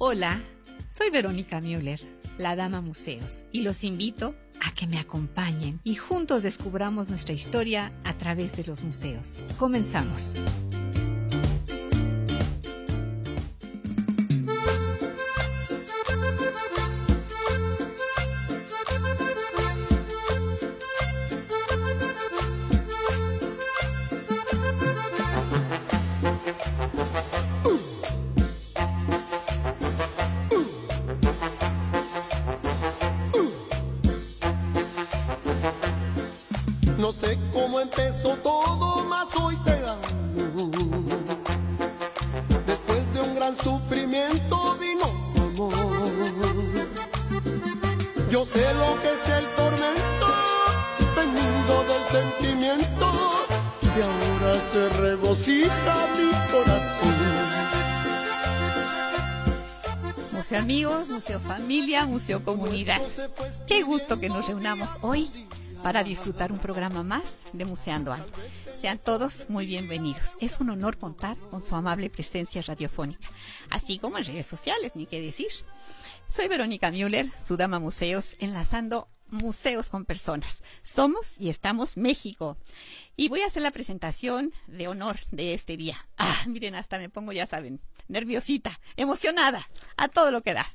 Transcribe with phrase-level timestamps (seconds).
[0.00, 0.40] Hola,
[0.88, 2.00] soy Verónica Müller,
[2.38, 7.90] la Dama Museos, y los invito a que me acompañen y juntos descubramos nuestra historia
[8.04, 9.42] a través de los museos.
[9.58, 10.36] Comenzamos.
[38.08, 40.00] Empezó todo, más hoy te amo.
[42.66, 45.74] Después de un gran sufrimiento vino tu amor.
[48.30, 50.26] Yo sé lo que es el tormento,
[51.16, 53.10] venido del sentimiento,
[53.82, 57.14] y ahora se regocija mi corazón.
[60.32, 63.02] Museo amigos, museo familia, museo comunidad.
[63.66, 65.30] Qué gusto que nos reunamos hoy
[65.88, 68.28] para disfrutar un programa más de Museando Algo.
[68.78, 70.36] Sean todos muy bienvenidos.
[70.38, 73.26] Es un honor contar con su amable presencia radiofónica,
[73.70, 75.48] así como en redes sociales, ni qué decir.
[76.28, 80.62] Soy Verónica Müller, su dama museos, enlazando museos con personas.
[80.82, 82.58] Somos y estamos México.
[83.16, 85.96] Y voy a hacer la presentación de honor de este día.
[86.18, 90.66] Ah, miren, hasta me pongo, ya saben, nerviosita, emocionada, a todo lo que da.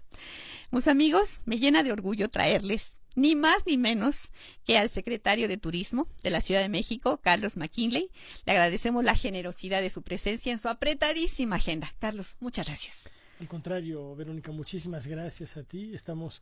[0.72, 4.32] Mis amigos, me llena de orgullo traerles ni más ni menos
[4.66, 8.10] que al secretario de Turismo de la Ciudad de México, Carlos McKinley.
[8.46, 11.94] Le agradecemos la generosidad de su presencia en su apretadísima agenda.
[12.00, 13.10] Carlos, muchas gracias.
[13.40, 15.94] Al contrario, Verónica, muchísimas gracias a ti.
[15.94, 16.42] Estamos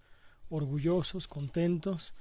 [0.50, 2.14] orgullosos, contentos.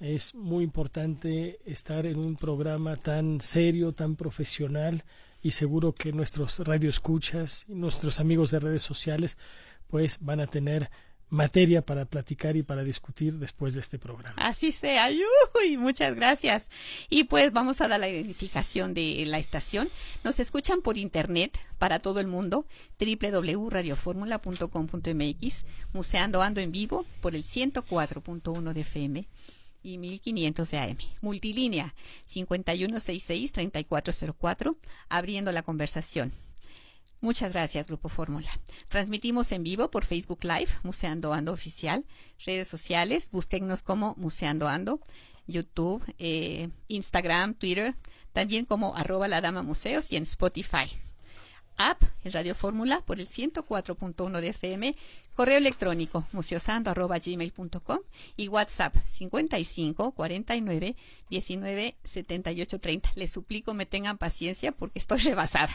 [0.00, 5.04] Es muy importante estar en un programa tan serio, tan profesional
[5.40, 9.36] y seguro que nuestros radioescuchas y nuestros amigos de redes sociales
[9.86, 10.90] pues van a tener
[11.34, 14.36] materia para platicar y para discutir después de este programa.
[14.38, 15.08] Así sea.
[15.60, 16.68] Uy, muchas gracias.
[17.10, 19.90] Y pues vamos a dar la identificación de la estación.
[20.22, 22.64] Nos escuchan por internet para todo el mundo,
[22.98, 29.22] www.radioformula.com.mx, Museando Ando en vivo por el 104.1 de FM
[29.82, 30.96] y 1500 de AM.
[31.20, 31.94] Multilínea
[32.32, 34.76] 5166-3404,
[35.08, 36.32] abriendo la conversación.
[37.24, 38.50] Muchas gracias, Grupo Fórmula.
[38.90, 42.04] Transmitimos en vivo por Facebook Live, Museando Ando Oficial,
[42.44, 45.00] redes sociales, búsquennos como Museando Ando,
[45.46, 47.96] YouTube, eh, Instagram, Twitter,
[48.34, 50.84] también como arroba la dama museos y en Spotify.
[51.78, 54.94] App en Radio Fórmula por el 104.1 de FM,
[55.34, 58.00] correo electrónico museosando arroba gmail.com
[58.36, 60.94] y WhatsApp 55 49
[61.30, 63.12] 19 78 30.
[63.14, 65.72] Les suplico me tengan paciencia porque estoy rebasada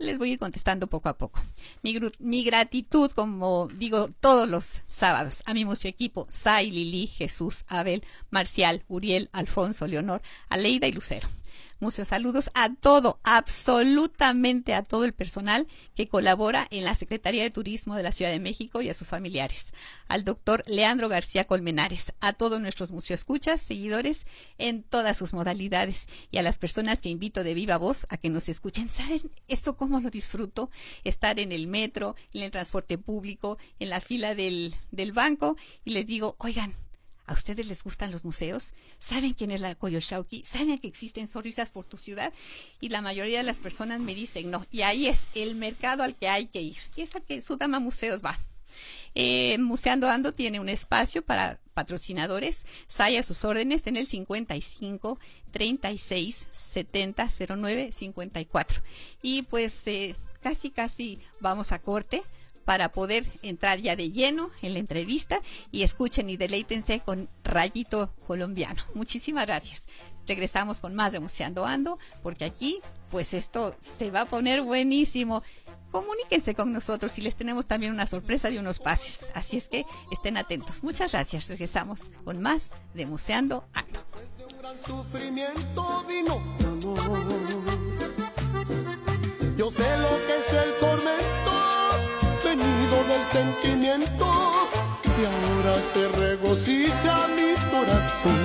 [0.00, 1.40] les voy a ir contestando poco a poco.
[1.82, 7.64] Mi, mi, gratitud, como digo todos los sábados, a mi museo equipo, Sai, Lili, Jesús,
[7.68, 11.28] Abel, Marcial, Uriel, Alfonso, Leonor, Aleida y Lucero.
[11.80, 17.50] Muchos saludos a todo, absolutamente a todo el personal que colabora en la Secretaría de
[17.50, 19.72] Turismo de la Ciudad de México y a sus familiares.
[20.06, 24.26] Al doctor Leandro García Colmenares, a todos nuestros escuchas, seguidores
[24.58, 28.28] en todas sus modalidades y a las personas que invito de viva voz a que
[28.28, 28.90] nos escuchen.
[28.90, 30.70] ¿Saben esto cómo lo disfruto?
[31.04, 35.92] Estar en el metro, en el transporte público, en la fila del, del banco y
[35.92, 36.74] les digo, oigan,
[37.30, 38.74] ¿A ustedes les gustan los museos?
[38.98, 40.42] ¿Saben quién es la Coyoshauki?
[40.44, 42.32] ¿Saben que existen sonrisas por tu ciudad?
[42.80, 44.66] Y la mayoría de las personas me dicen no.
[44.72, 46.76] Y ahí es el mercado al que hay que ir.
[46.96, 48.36] Y es a que Sudama Museos va.
[49.14, 52.64] Eh, Museando Ando tiene un espacio para patrocinadores.
[52.88, 55.20] SAI a sus órdenes en el 55
[55.52, 58.82] 36 70 09 54.
[59.22, 62.24] Y pues eh, casi, casi vamos a corte
[62.64, 65.40] para poder entrar ya de lleno en la entrevista
[65.72, 68.82] y escuchen y deleítense con Rayito Colombiano.
[68.94, 69.84] Muchísimas gracias.
[70.26, 75.42] Regresamos con más de Museando Ando, porque aquí, pues esto se va a poner buenísimo.
[75.90, 79.22] Comuníquense con nosotros y les tenemos también una sorpresa de unos pases.
[79.34, 80.84] Así es que estén atentos.
[80.84, 81.48] Muchas gracias.
[81.48, 84.00] Regresamos con más de Museando Ando.
[89.56, 91.59] Yo sé lo que es el tormento
[92.90, 94.26] del sentimiento
[95.04, 98.40] y ahora se regocija mi corazón.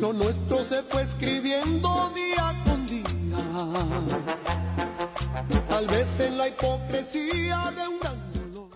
[0.00, 3.04] Lo nuestro se fue escribiendo día con día,
[5.68, 8.70] tal vez en la hipocresía de un gran dolor.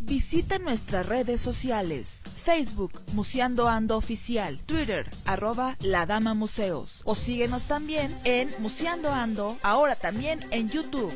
[0.00, 7.02] Visita nuestras redes sociales, Facebook, Museando Ando Oficial, Twitter, arroba La Dama Museos.
[7.04, 11.12] O síguenos también en Museando Ando, ahora también en YouTube.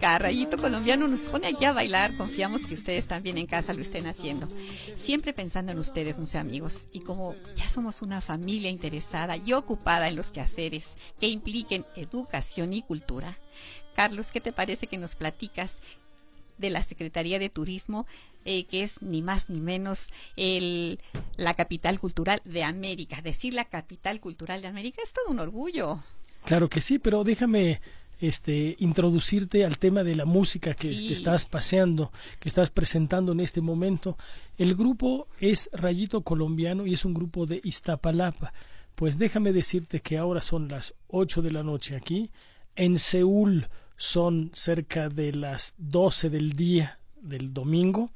[0.00, 2.16] Rayito Colombiano nos pone aquí a bailar.
[2.16, 4.48] Confiamos que ustedes también en casa lo estén haciendo.
[4.94, 6.88] Siempre pensando en ustedes, mis amigos.
[6.92, 12.72] Y como ya somos una familia interesada y ocupada en los quehaceres que impliquen educación
[12.72, 13.38] y cultura,
[13.94, 15.76] Carlos, ¿qué te parece que nos platicas
[16.56, 18.06] de la Secretaría de Turismo,
[18.44, 21.00] eh, que es ni más ni menos el,
[21.36, 23.20] la capital cultural de América.
[23.22, 26.00] Decir la capital cultural de América es todo un orgullo.
[26.44, 27.80] Claro que sí, pero déjame
[28.20, 33.60] este, introducirte al tema de la música que, estás paseando, que estás presentando en este
[33.60, 34.16] momento.
[34.58, 38.52] El grupo es Rayito Colombiano y es un grupo de Iztapalapa.
[38.94, 42.30] Pues déjame decirte que ahora son las 8 de la noche aquí.
[42.76, 48.10] En Seúl son cerca de las 12 del día del domingo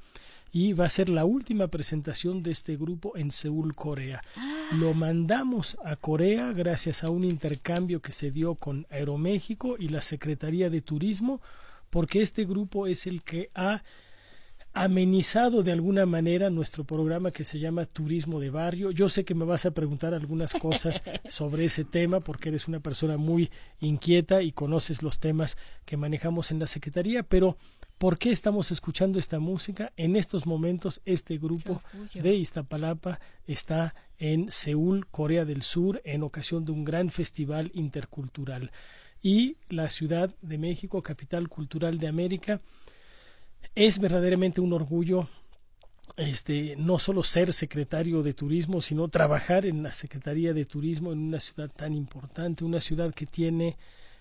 [0.55, 4.23] y va a ser la última presentación de este grupo en Seúl, Corea.
[4.37, 4.69] Ah.
[4.79, 10.01] Lo mandamos a Corea gracias a un intercambio que se dio con Aeroméxico y la
[10.01, 11.41] Secretaría de Turismo,
[11.91, 13.83] porque este grupo es el que ha
[14.75, 18.93] amenizado de alguna manera nuestro programa que se llama Turismo de Barrio.
[18.93, 22.79] Yo sé que me vas a preguntar algunas cosas sobre ese tema porque eres una
[22.79, 27.57] persona muy inquieta y conoces los temas que manejamos en la Secretaría, pero
[28.05, 29.91] ¿por qué estamos escuchando esta música?
[29.97, 31.81] En estos momentos este grupo
[32.13, 38.73] de Iztapalapa está en Seúl, Corea del Sur, en ocasión de un gran festival intercultural.
[39.23, 42.61] Y la Ciudad de México, capital cultural de América,
[43.75, 45.27] es verdaderamente un orgullo
[46.19, 51.21] este, no solo ser secretario de turismo, sino trabajar en la Secretaría de Turismo en
[51.21, 53.79] una ciudad tan importante, una ciudad que tiene,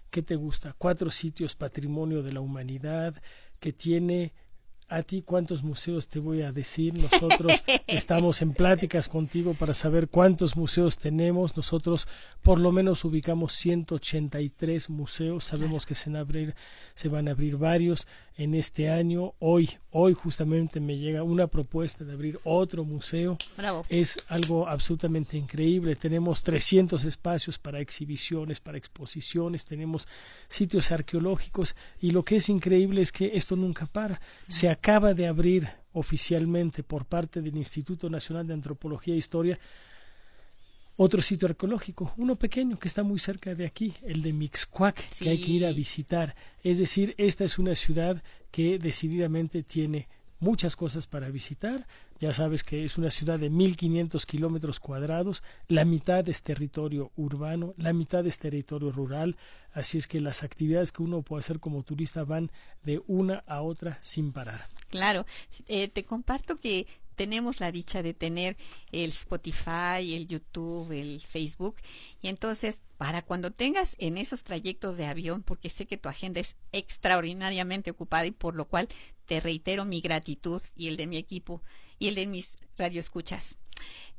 [0.10, 0.74] ¿qué te gusta?
[0.78, 3.22] Cuatro sitios patrimonio de la humanidad,
[3.64, 4.34] que tiene
[4.90, 6.94] a ti cuántos museos te voy a decir.
[7.02, 11.56] Nosotros estamos en pláticas contigo para saber cuántos museos tenemos.
[11.56, 12.10] Nosotros
[12.42, 15.46] por lo menos ubicamos 183 museos.
[15.46, 16.56] Sabemos que se van a abrir,
[16.94, 18.06] se van a abrir varios
[18.38, 19.34] en este año.
[19.40, 23.38] Hoy, hoy justamente me llega una propuesta de abrir otro museo.
[23.90, 25.96] Es algo absolutamente increíble.
[25.96, 30.08] Tenemos 300 espacios para exhibiciones, para exposiciones, tenemos
[30.48, 34.20] sitios arqueológicos y lo que es increíble es que esto nunca para.
[34.48, 39.60] Se acaba de abrir oficialmente por parte del Instituto Nacional de Antropología e Historia
[40.96, 45.30] otro sitio arqueológico, uno pequeño que está muy cerca de aquí, el de Mixcuac, que
[45.30, 46.36] hay que ir a visitar.
[46.64, 50.08] Es decir, esta es una ciudad que decididamente tiene
[50.40, 51.88] muchas cosas para visitar.
[52.20, 57.74] Ya sabes que es una ciudad de 1.500 kilómetros cuadrados, la mitad es territorio urbano,
[57.78, 59.36] la mitad es territorio rural,
[59.74, 62.52] así es que las actividades que uno puede hacer como turista van
[62.84, 64.68] de una a otra sin parar.
[64.90, 65.26] Claro,
[65.68, 68.58] eh, te comparto que tenemos la dicha de tener
[68.92, 71.76] el Spotify, el YouTube, el Facebook.
[72.22, 76.42] Y entonces, para cuando tengas en esos trayectos de avión, porque sé que tu agenda
[76.42, 78.88] es extraordinariamente ocupada y por lo cual
[79.26, 81.62] te reitero mi gratitud y el de mi equipo
[82.00, 83.58] y el de mis radioescuchas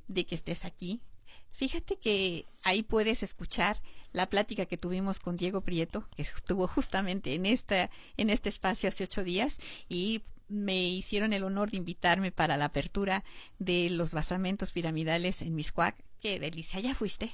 [0.08, 1.00] de que estés aquí.
[1.52, 3.80] Fíjate que ahí puedes escuchar
[4.12, 8.88] la plática que tuvimos con Diego Prieto, que estuvo justamente en esta, en este espacio
[8.88, 9.58] hace ocho días,
[9.88, 10.22] y
[10.54, 13.24] me hicieron el honor de invitarme para la apertura
[13.58, 15.96] de los basamentos piramidales en Miscuac.
[16.20, 17.32] Qué delicia, ¿ya fuiste?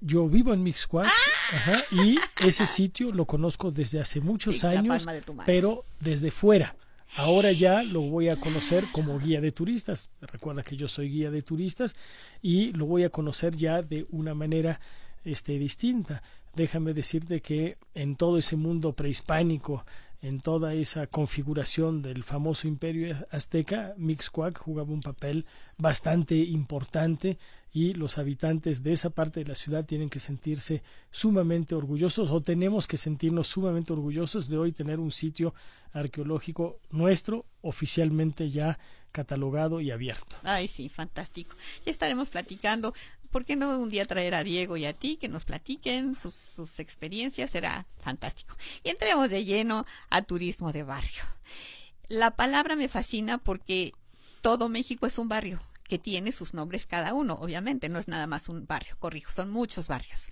[0.00, 1.06] Yo vivo en Mixcuac
[1.52, 1.76] ¡Ah!
[1.92, 5.06] y ese sitio lo conozco desde hace muchos años,
[5.46, 6.74] pero desde fuera.
[7.16, 10.10] Ahora ya lo voy a conocer como guía de turistas.
[10.20, 11.94] Recuerda que yo soy guía de turistas
[12.40, 14.80] y lo voy a conocer ya de una manera
[15.24, 16.22] este, distinta.
[16.54, 19.84] Déjame decirte que en todo ese mundo prehispánico
[20.22, 25.44] en toda esa configuración del famoso imperio azteca, Mixcoac jugaba un papel
[25.78, 27.38] bastante importante
[27.72, 32.40] y los habitantes de esa parte de la ciudad tienen que sentirse sumamente orgullosos o
[32.40, 35.54] tenemos que sentirnos sumamente orgullosos de hoy tener un sitio
[35.92, 38.78] arqueológico nuestro oficialmente ya
[39.10, 40.36] catalogado y abierto.
[40.44, 41.56] Ay, sí, fantástico.
[41.84, 42.94] Ya estaremos platicando
[43.32, 46.78] ¿por qué no un día traer a Diego y a ti que nos platiquen sus,
[46.78, 47.50] experiencias?
[47.50, 48.56] Será fantástico.
[48.84, 51.24] Y entremos de lleno a turismo de barrio.
[52.08, 53.94] La palabra me fascina porque
[54.42, 55.60] todo México es un barrio.
[55.88, 59.50] que tiene sus nombres cada uno, obviamente, no es nada más un barrio, corrijo, son
[59.50, 60.30] muchos barrios.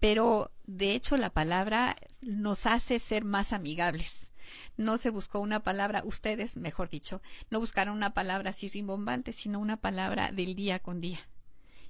[0.00, 4.32] Pero de hecho la palabra nos hace ser más amigables.
[4.76, 9.60] No se buscó una palabra, ustedes, mejor dicho, no buscaron una palabra así rimbombante, sino
[9.60, 11.20] una palabra del día con día.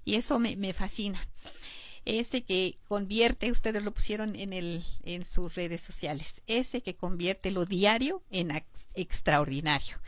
[0.05, 1.21] Y eso me, me fascina
[2.05, 7.51] ese que convierte, ustedes lo pusieron en, el, en sus redes sociales, ese que convierte
[7.51, 8.51] lo diario en
[8.95, 9.99] extraordinario.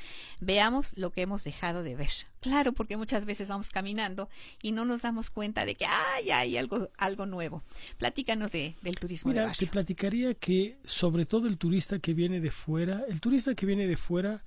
[0.41, 2.11] Veamos lo que hemos dejado de ver.
[2.41, 4.29] Claro, porque muchas veces vamos caminando
[4.61, 7.63] y no nos damos cuenta de que ay, hay algo, algo nuevo.
[7.97, 9.67] Platícanos de, del turismo Mira, de barrio.
[9.67, 13.87] te platicaría que sobre todo el turista que viene de fuera, el turista que viene
[13.87, 14.43] de fuera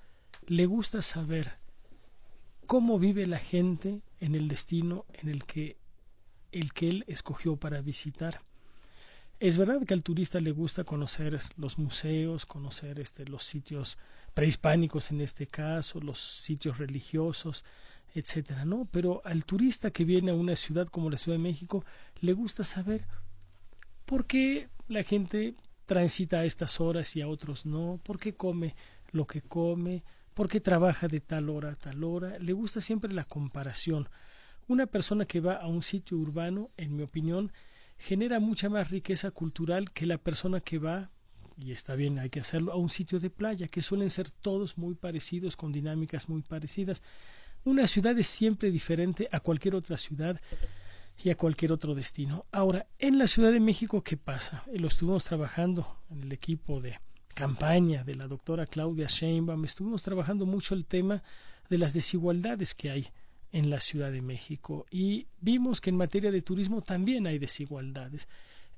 [0.48, 1.54] le gusta saber
[2.68, 5.78] cómo vive la gente en el destino en el que
[6.52, 8.42] el que él escogió para visitar.
[9.40, 13.98] Es verdad que al turista le gusta conocer los museos, conocer este, los sitios
[14.34, 17.64] prehispánicos en este caso, los sitios religiosos,
[18.16, 18.88] etcétera, ¿no?
[18.92, 21.86] Pero al turista que viene a una ciudad como la Ciudad de México
[22.22, 23.06] le gusta saber
[24.06, 25.56] por qué la gente
[25.86, 28.76] transita a estas horas y a otros no, por qué come
[29.12, 30.04] lo que come,
[30.38, 32.38] por qué trabaja de tal hora a tal hora.
[32.38, 34.08] Le gusta siempre la comparación.
[34.68, 37.52] Una persona que va a un sitio urbano, en mi opinión,
[37.98, 41.10] genera mucha más riqueza cultural que la persona que va,
[41.60, 44.78] y está bien, hay que hacerlo, a un sitio de playa, que suelen ser todos
[44.78, 47.02] muy parecidos, con dinámicas muy parecidas.
[47.64, 50.40] Una ciudad es siempre diferente a cualquier otra ciudad
[51.24, 52.46] y a cualquier otro destino.
[52.52, 54.64] Ahora, en la Ciudad de México, ¿qué pasa?
[54.72, 57.00] Lo estuvimos trabajando en el equipo de
[57.38, 61.22] campaña de la doctora Claudia Sheinbaum, estuvimos trabajando mucho el tema
[61.70, 63.10] de las desigualdades que hay
[63.52, 68.28] en la Ciudad de México y vimos que en materia de turismo también hay desigualdades.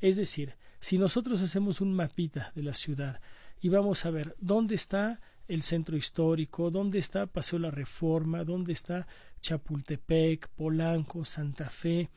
[0.02, 3.22] Es decir, si nosotros hacemos un mapita de la ciudad
[3.62, 8.74] y vamos a ver dónde está el centro histórico, dónde está Paseo La Reforma, dónde
[8.74, 9.08] está
[9.40, 12.10] Chapultepec, Polanco, Santa Fe,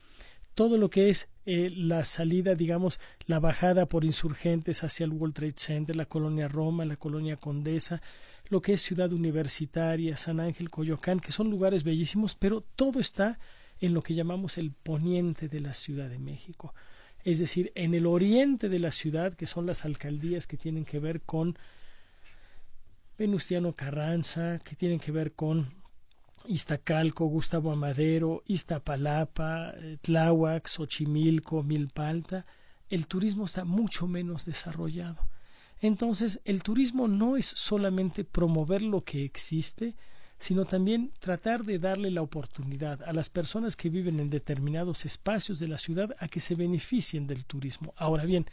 [0.55, 5.35] todo lo que es eh, la salida, digamos, la bajada por insurgentes hacia el World
[5.35, 8.01] Trade Center, la colonia Roma, la colonia Condesa,
[8.49, 13.39] lo que es Ciudad Universitaria, San Ángel, Coyoacán, que son lugares bellísimos, pero todo está
[13.79, 16.73] en lo que llamamos el poniente de la Ciudad de México.
[17.23, 20.99] Es decir, en el oriente de la ciudad, que son las alcaldías que tienen que
[20.99, 21.57] ver con
[23.17, 25.82] Venustiano Carranza, que tienen que ver con
[26.45, 32.45] Iztacalco, Gustavo Amadero, Iztapalapa, eh, Tláhuac, Xochimilco, Milpalta,
[32.89, 35.27] el turismo está mucho menos desarrollado.
[35.81, 39.95] Entonces, el turismo no es solamente promover lo que existe,
[40.37, 45.59] sino también tratar de darle la oportunidad a las personas que viven en determinados espacios
[45.59, 47.93] de la ciudad a que se beneficien del turismo.
[47.97, 48.45] Ahora bien,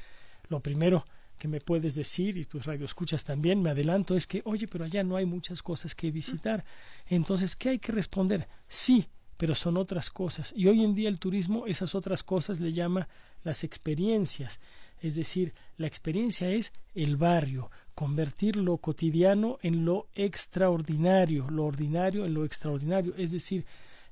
[0.49, 1.05] lo primero
[1.41, 5.03] que me puedes decir, y tus radioescuchas también, me adelanto, es que, oye, pero allá
[5.03, 6.67] no hay muchas cosas que visitar.
[7.09, 8.47] Entonces, ¿qué hay que responder?
[8.69, 9.07] Sí,
[9.39, 10.53] pero son otras cosas.
[10.55, 13.09] Y hoy en día el turismo, esas otras cosas le llama
[13.43, 14.61] las experiencias.
[15.01, 22.27] Es decir, la experiencia es el barrio, convertir lo cotidiano en lo extraordinario, lo ordinario
[22.27, 23.15] en lo extraordinario.
[23.17, 23.65] Es decir,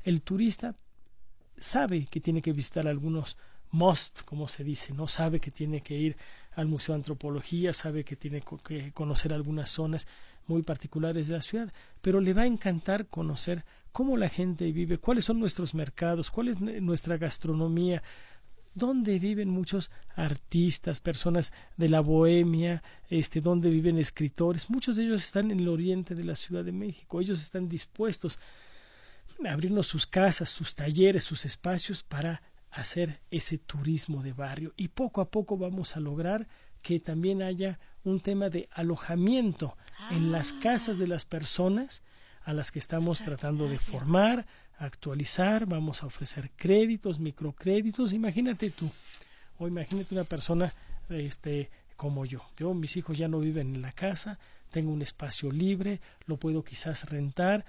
[0.03, 0.77] el turista
[1.59, 3.37] sabe que tiene que visitar algunos
[3.71, 6.17] must, como se dice, no sabe que tiene que ir
[6.53, 10.07] al Museo de Antropología, sabe que tiene que conocer algunas zonas
[10.47, 14.99] muy particulares de la ciudad, pero le va a encantar conocer cómo la gente vive,
[14.99, 18.03] cuáles son nuestros mercados, cuál es nuestra gastronomía,
[18.75, 24.71] donde viven muchos artistas, personas de la bohemia, este, donde viven escritores.
[24.71, 27.21] Muchos de ellos están en el oriente de la Ciudad de México.
[27.21, 28.39] Ellos están dispuestos
[29.45, 34.75] a abrirnos sus casas, sus talleres, sus espacios para hacer ese turismo de barrio.
[34.77, 36.47] Y poco a poco vamos a lograr
[36.83, 39.77] que también haya un tema de alojamiento
[40.11, 42.03] en las casas de las personas
[42.45, 44.47] a las que estamos tratando de formar,
[44.79, 48.91] actualizar, vamos a ofrecer créditos, microcréditos, imagínate tú,
[49.59, 50.73] o imagínate una persona
[51.11, 52.41] este como yo.
[52.57, 54.39] Yo mis hijos ya no viven en la casa,
[54.71, 57.65] tengo un espacio libre, lo puedo quizás rentar,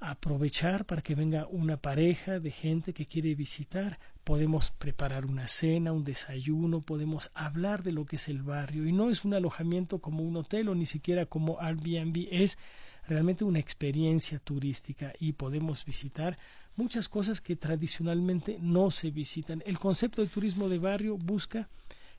[0.00, 5.92] aprovechar para que venga una pareja de gente que quiere visitar, podemos preparar una cena,
[5.92, 8.86] un desayuno, podemos hablar de lo que es el barrio.
[8.86, 12.58] Y no es un alojamiento como un hotel o ni siquiera como Airbnb, es
[13.06, 16.38] realmente una experiencia turística y podemos visitar
[16.74, 19.62] muchas cosas que tradicionalmente no se visitan.
[19.66, 21.68] El concepto de turismo de barrio busca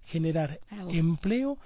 [0.04, 1.58] generar empleo,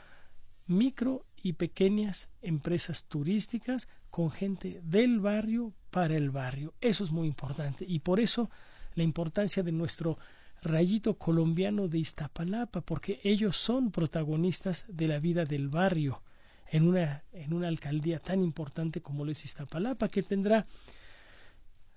[0.67, 6.73] micro y pequeñas empresas turísticas con gente del barrio para el barrio.
[6.81, 8.49] Eso es muy importante y por eso
[8.93, 10.19] la importancia de nuestro
[10.61, 16.21] rayito colombiano de Iztapalapa, porque ellos son protagonistas de la vida del barrio
[16.69, 20.67] en una, en una alcaldía tan importante como lo es Iztapalapa, que tendrá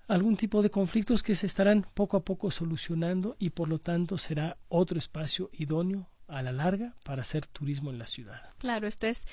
[0.07, 4.17] algún tipo de conflictos que se estarán poco a poco solucionando y por lo tanto
[4.17, 8.41] será otro espacio idóneo a la larga para hacer turismo en la ciudad.
[8.57, 9.25] Claro, esto es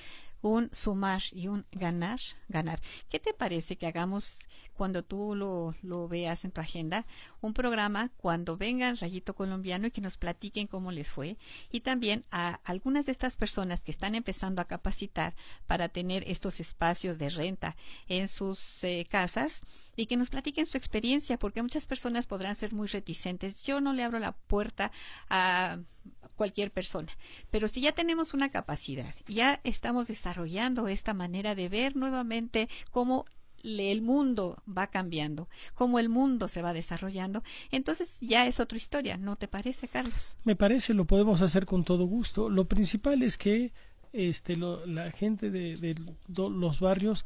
[0.42, 2.80] un sumar y un ganar, ganar.
[3.08, 4.38] ¿Qué te parece que hagamos
[4.74, 7.06] cuando tú lo, lo veas en tu agenda,
[7.40, 11.36] un programa cuando vengan Rayito Colombiano y que nos platiquen cómo les fue
[11.70, 15.34] y también a algunas de estas personas que están empezando a capacitar
[15.66, 17.76] para tener estos espacios de renta
[18.08, 19.60] en sus eh, casas
[19.94, 23.62] y que nos platiquen su experiencia porque muchas personas podrán ser muy reticentes.
[23.62, 24.90] Yo no le abro la puerta
[25.28, 25.78] a
[26.42, 27.06] cualquier persona.
[27.52, 33.26] Pero si ya tenemos una capacidad, ya estamos desarrollando esta manera de ver nuevamente cómo
[33.62, 39.18] el mundo va cambiando, cómo el mundo se va desarrollando, entonces ya es otra historia,
[39.18, 40.36] ¿no te parece, Carlos?
[40.42, 42.48] Me parece, lo podemos hacer con todo gusto.
[42.48, 43.72] Lo principal es que
[44.12, 45.94] este, la gente de,
[46.26, 47.24] los barrios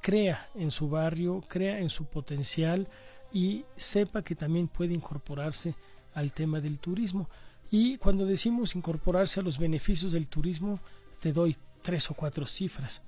[0.00, 2.88] crea en su barrio, crea en su potencial
[3.30, 5.74] y sepa que también puede incorporarse
[6.14, 7.28] al tema del turismo.
[7.70, 10.80] Y cuando decimos incorporarse a los beneficios del turismo,
[11.20, 13.02] te doy tres o cuatro cifras.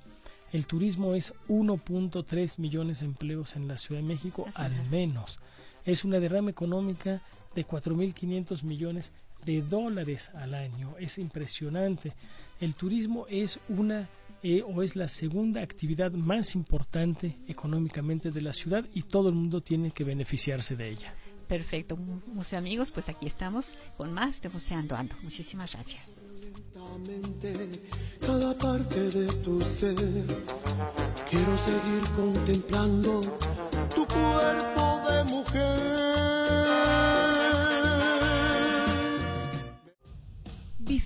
[0.52, 5.38] El turismo es 1.3 millones de empleos en la Ciudad de México, al menos.
[5.84, 7.20] Es una derrama económica
[7.54, 9.12] de 4.500 millones
[9.44, 10.94] de dólares al año.
[10.98, 12.12] Es impresionante.
[12.60, 14.08] El turismo es una
[14.42, 19.34] eh, o es la segunda actividad más importante económicamente de la ciudad y todo el
[19.34, 21.14] mundo tiene que beneficiarse de ella.
[21.46, 25.14] Perfecto, museo amigos, pues aquí estamos con más de Museando Ando.
[25.22, 26.12] Muchísimas gracias.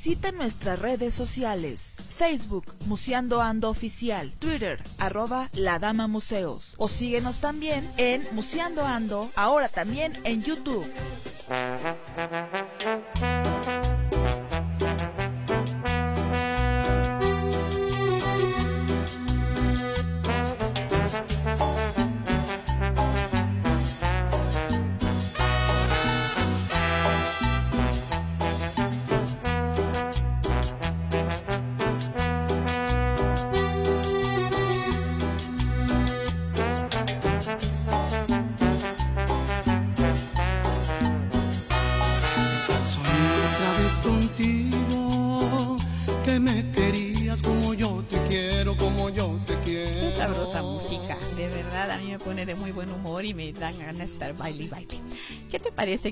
[0.02, 1.96] Visita nuestras redes sociales.
[2.08, 4.32] Facebook, Museando Ando Oficial.
[4.38, 6.74] Twitter, arroba La Dama Museos.
[6.78, 10.90] O síguenos también en Museando Ando, ahora también en YouTube.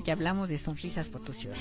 [0.01, 1.57] Que hablamos de sonrisas por tu ciudad?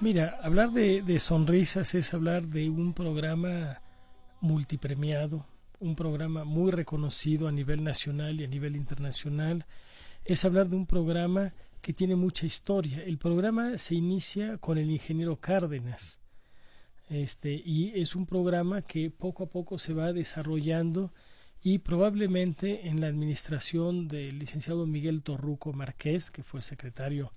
[0.00, 3.80] Mira, hablar de, de sonrisas es hablar de un programa
[4.40, 5.46] multipremiado,
[5.80, 9.66] un programa muy reconocido a nivel nacional y a nivel internacional.
[10.24, 13.02] Es hablar de un programa que tiene mucha historia.
[13.04, 16.20] El programa se inicia con el ingeniero Cárdenas.
[17.08, 21.12] Este, y es un programa que poco a poco se va desarrollando
[21.66, 27.32] y probablemente en la administración del licenciado Miguel Torruco Marqués, que fue secretario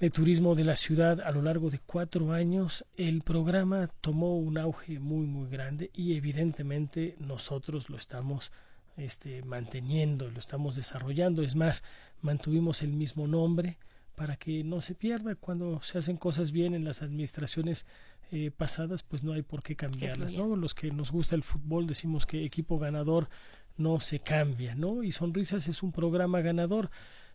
[0.00, 4.58] de turismo de la ciudad a lo largo de cuatro años, el programa tomó un
[4.58, 8.52] auge muy muy grande y evidentemente nosotros lo estamos
[8.98, 11.42] este, manteniendo, lo estamos desarrollando.
[11.42, 11.82] Es más,
[12.20, 13.78] mantuvimos el mismo nombre
[14.14, 17.86] para que no se pierda cuando se hacen cosas bien en las administraciones
[18.32, 20.56] eh, pasadas, pues no hay por qué cambiarlas, ¿no?
[20.56, 23.28] Los que nos gusta el fútbol decimos que equipo ganador
[23.76, 25.02] no se cambia, ¿no?
[25.02, 26.90] Y Sonrisas es un programa ganador.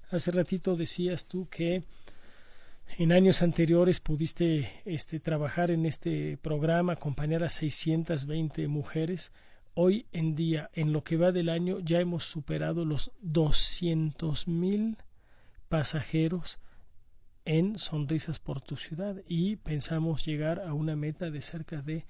[0.10, 1.84] Hace ratito decías tú que
[2.97, 9.31] en años anteriores pudiste este, trabajar en este programa, acompañar a 620 mujeres.
[9.73, 14.97] Hoy en día, en lo que va del año, ya hemos superado los 200 mil
[15.67, 16.60] pasajeros
[17.45, 22.05] en Sonrisas por tu ciudad y pensamos llegar a una meta de cerca de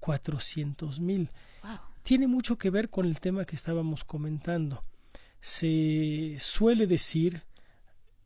[0.00, 1.30] 400 mil.
[2.02, 4.82] Tiene mucho que ver con el tema que estábamos comentando.
[5.40, 7.44] Se suele decir,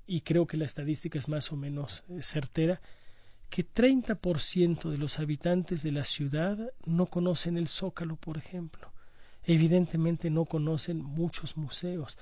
[0.06, 2.80] y creo que la estadística es más o menos eh, certera,
[3.50, 8.92] que 30% de los habitantes de la ciudad no conocen el Zócalo, por ejemplo.
[9.44, 12.18] Evidentemente no conocen muchos museos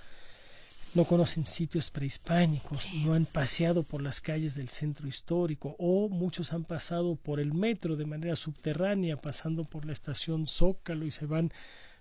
[0.95, 6.53] no conocen sitios prehispánicos, no han paseado por las calles del centro histórico o muchos
[6.53, 11.27] han pasado por el metro de manera subterránea, pasando por la estación Zócalo y se
[11.27, 11.53] van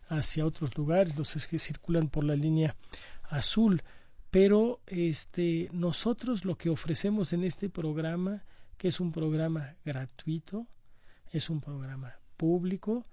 [0.10, 2.76] hacia otros lugares, los que circulan por la línea
[3.24, 3.82] azul.
[4.30, 8.44] Pero este, nosotros lo que ofrecemos en este programa,
[8.78, 10.68] que es un programa gratuito,
[11.32, 13.08] es un programa público,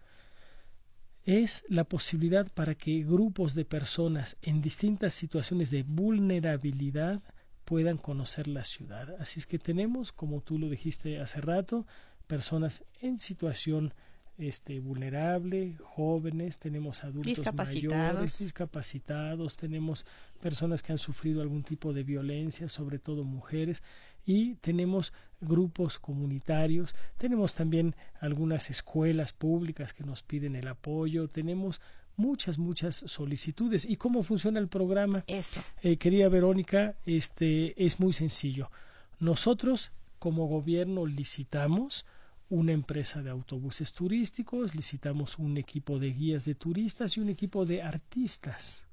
[1.38, 7.23] es la posibilidad para que grupos de personas en distintas situaciones de vulnerabilidad
[7.64, 9.14] puedan conocer la ciudad.
[9.21, 11.87] Así es que tenemos, como tú lo dijiste hace rato,
[12.27, 13.95] personas en situación
[14.38, 20.07] este, vulnerable, jóvenes, tenemos adultos mayores, discapacitados, tenemos
[20.40, 23.83] personas que han sufrido algún tipo de violencia, sobre todo mujeres,
[24.24, 31.80] y tenemos grupos comunitarios, tenemos también algunas escuelas públicas que nos piden el apoyo, tenemos
[32.16, 33.85] muchas, muchas solicitudes.
[33.88, 35.24] ¿Y cómo funciona el programa?
[35.26, 35.62] Eso.
[35.83, 38.70] Eh, querida Verónica, este es muy sencillo.
[39.18, 42.04] Nosotros como gobierno licitamos
[42.50, 47.64] una empresa de autobuses turísticos, licitamos un equipo de guías de turistas y un equipo
[47.64, 48.87] de artistas,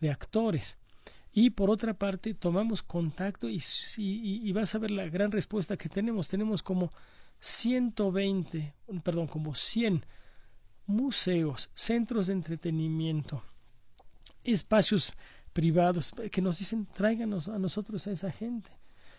[0.00, 0.76] de actores.
[1.38, 6.28] Y por otra parte, tomamos contacto y, vas a ver la gran respuesta que tenemos.
[6.28, 6.90] Tenemos como
[7.40, 10.06] 120, perdón, como 100
[10.86, 13.42] museos, centros de entretenimiento,
[14.44, 15.12] espacios
[15.52, 18.70] privados que nos dicen tráiganos a nosotros a esa gente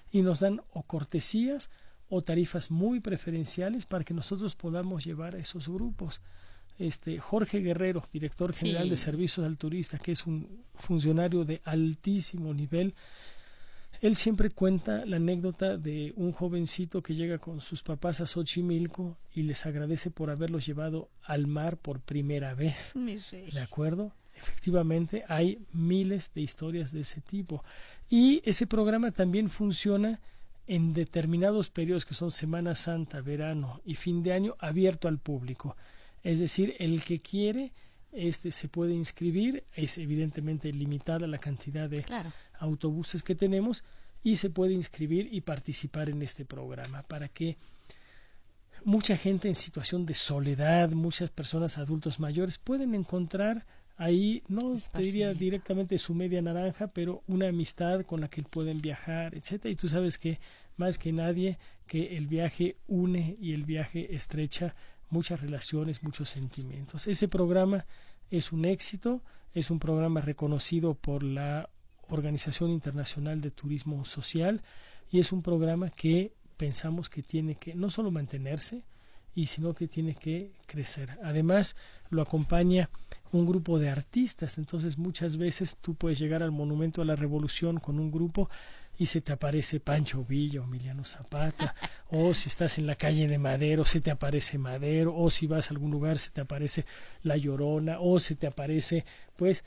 [0.09, 1.69] y nos dan o cortesías
[2.09, 6.21] o tarifas muy preferenciales para que nosotros podamos llevar a esos grupos.
[6.79, 12.53] Este Jorge Guerrero, director general de servicios al turista, que es un funcionario de altísimo
[12.53, 12.93] nivel,
[14.01, 19.17] él siempre cuenta la anécdota de un jovencito que llega con sus papás a Xochimilco
[19.33, 22.93] y les agradece por haberlos llevado al mar por primera vez.
[22.95, 24.11] ¿De acuerdo?
[24.35, 27.63] Efectivamente, hay miles de historias de ese tipo.
[28.07, 30.19] Y ese programa también funciona
[30.67, 35.75] en determinados periodos que son Semana Santa, verano y fin de año abierto al público.
[36.27, 37.71] Es decir, el que quiere
[38.11, 42.03] este se puede inscribir, es evidentemente limitada la cantidad de
[42.59, 43.85] autobuses que tenemos
[44.23, 47.55] y se puede inscribir y participar en este programa para que
[48.83, 55.01] mucha gente en situación de soledad, muchas personas adultos mayores pueden encontrar ahí no te
[55.01, 59.71] diría directamente su media naranja, pero una amistad con la que pueden viajar, etcétera.
[59.71, 60.39] Y tú sabes que
[60.75, 64.75] más que nadie que el viaje une y el viaje estrecha
[65.09, 67.07] muchas relaciones, muchos sentimientos.
[67.07, 67.85] Ese programa
[68.29, 69.21] es un éxito,
[69.53, 71.69] es un programa reconocido por la
[72.09, 74.61] Organización Internacional de Turismo Social
[75.11, 78.83] y es un programa que pensamos que tiene que no solo mantenerse,
[79.37, 81.19] y sino que tiene que crecer.
[81.23, 81.75] Además,
[82.09, 82.89] lo acompaña
[83.31, 87.79] un grupo de artistas, entonces muchas veces tú puedes llegar al Monumento a la Revolución
[87.79, 88.49] con un grupo
[88.97, 91.75] y se te aparece Pancho Villa o Emiliano Zapata,
[92.09, 95.69] o si estás en la calle de Madero, se te aparece Madero, o si vas
[95.69, 96.85] a algún lugar, se te aparece
[97.23, 99.05] La Llorona, o se te aparece,
[99.35, 99.63] pues,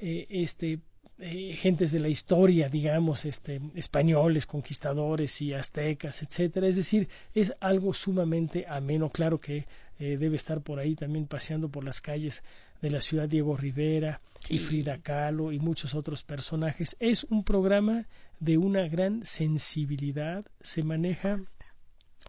[0.00, 0.80] eh, este
[1.24, 6.66] eh, gentes de la historia, digamos, este, españoles, conquistadores y aztecas, etcétera.
[6.66, 9.08] Es decir, es algo sumamente ameno.
[9.08, 9.66] Claro que
[10.00, 12.42] eh, debe estar por ahí también paseando por las calles
[12.82, 16.96] de la ciudad Diego Rivera y Frida Kahlo y muchos otros personajes.
[16.98, 18.06] Es un programa
[18.40, 21.38] de una gran sensibilidad, se maneja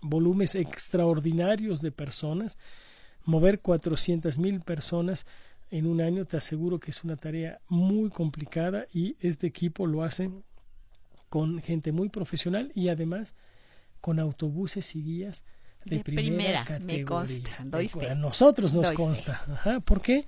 [0.01, 2.57] volúmenes extraordinarios de personas,
[3.25, 5.25] mover 400 mil personas
[5.71, 10.03] en un año, te aseguro que es una tarea muy complicada y este equipo lo
[10.03, 10.29] hace
[11.29, 13.33] con gente muy profesional y además
[14.01, 15.43] con autobuses y guías
[15.86, 16.98] de, primera, categoría.
[16.98, 18.10] Me consta, doy fe.
[18.10, 19.43] A nosotros nos consta.
[19.52, 20.26] Ajá, ¿Por qué?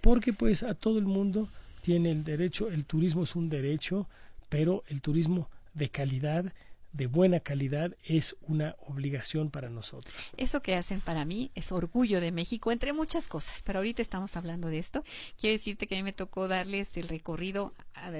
[0.00, 1.48] Porque pues a todo el mundo
[1.82, 4.08] tiene el derecho, el turismo es un derecho,
[4.48, 6.52] pero el turismo de calidad
[6.98, 10.32] de buena calidad es una obligación para nosotros.
[10.36, 14.36] Eso que hacen para mí es orgullo de México, entre muchas cosas, pero ahorita estamos
[14.36, 15.04] hablando de esto.
[15.40, 18.10] Quiero decirte que a mí me tocó darles el recorrido a,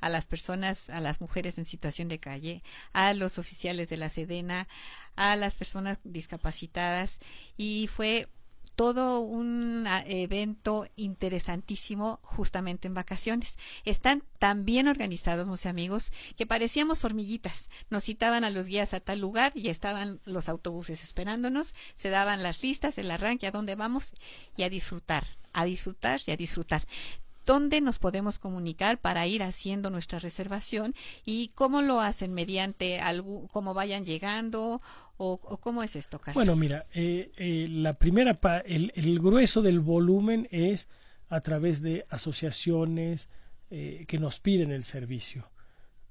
[0.00, 2.62] a las personas, a las mujeres en situación de calle,
[2.92, 4.68] a los oficiales de la Sedena,
[5.16, 7.20] a las personas discapacitadas
[7.56, 8.28] y fue
[8.78, 13.56] todo un ah, evento interesantísimo justamente en vacaciones.
[13.84, 17.70] Están tan bien organizados, mis amigos, que parecíamos hormiguitas.
[17.90, 22.44] Nos citaban a los guías a tal lugar y estaban los autobuses esperándonos, se daban
[22.44, 24.12] las listas, el arranque, a dónde vamos
[24.56, 26.86] y a disfrutar, a disfrutar y a disfrutar
[27.48, 33.00] dónde nos podemos comunicar para ir haciendo nuestra reservación y cómo lo hacen mediante
[33.50, 34.82] cómo vayan llegando
[35.18, 36.34] o, cómo es esto, Carlos.
[36.34, 40.88] Bueno, mira, eh, eh, la primera, el, el, grueso del volumen es
[41.28, 43.28] a través de asociaciones
[43.70, 45.50] eh, que nos piden el servicio.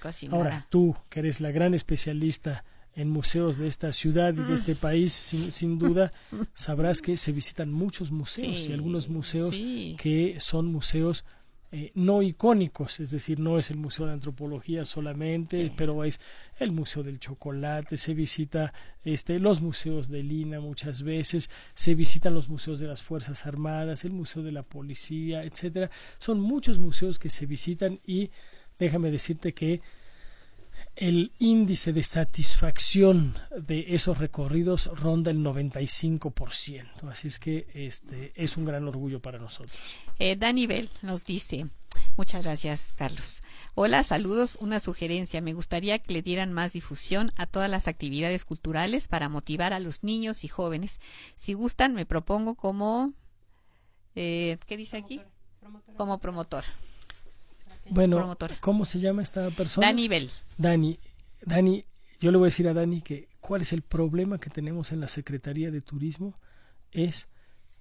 [0.00, 4.42] Casi Ahora, tú, que eres la gran especialista en museos de esta ciudad y de
[4.52, 4.54] Mm.
[4.54, 6.12] este país, sin, sin duda,
[6.54, 9.96] sabrás que se visitan muchos museos Sí, y algunos museos sí.
[9.98, 11.24] que son museos
[11.74, 15.72] eh, no icónicos, es decir, no es el Museo de Antropología solamente, Sí.
[15.74, 16.20] pero es
[16.58, 18.74] el Museo del Chocolate, se visita
[19.04, 24.04] este, los museos de Lina muchas veces, se visitan los museos de las Fuerzas Armadas,
[24.04, 25.90] el Museo de la Policía, etcétera.
[26.18, 28.28] Son muchos museos que se visitan y
[28.78, 29.80] déjame decirte que
[30.96, 37.08] el índice de satisfacción de esos recorridos ronda el 95%.
[37.08, 39.78] Así es que este es un gran orgullo para nosotros.
[40.18, 41.66] Eh, Dani Bell nos dice,
[42.16, 43.42] muchas gracias Carlos.
[43.74, 45.40] Hola, saludos, una sugerencia.
[45.40, 49.80] Me gustaría que le dieran más difusión a todas las actividades culturales para motivar a
[49.80, 51.00] los niños y jóvenes.
[51.34, 53.12] Si gustan, me propongo como,
[54.14, 55.20] eh, ¿qué dice aquí?
[55.96, 56.64] Como promotor.
[57.92, 58.56] Bueno, Promotora.
[58.60, 59.86] ¿cómo se llama esta persona?
[59.86, 60.30] Dani Bell.
[60.56, 60.98] Dani,
[61.44, 61.84] Dani,
[62.20, 65.00] yo le voy a decir a Dani que cuál es el problema que tenemos en
[65.00, 66.34] la Secretaría de Turismo
[66.90, 67.28] es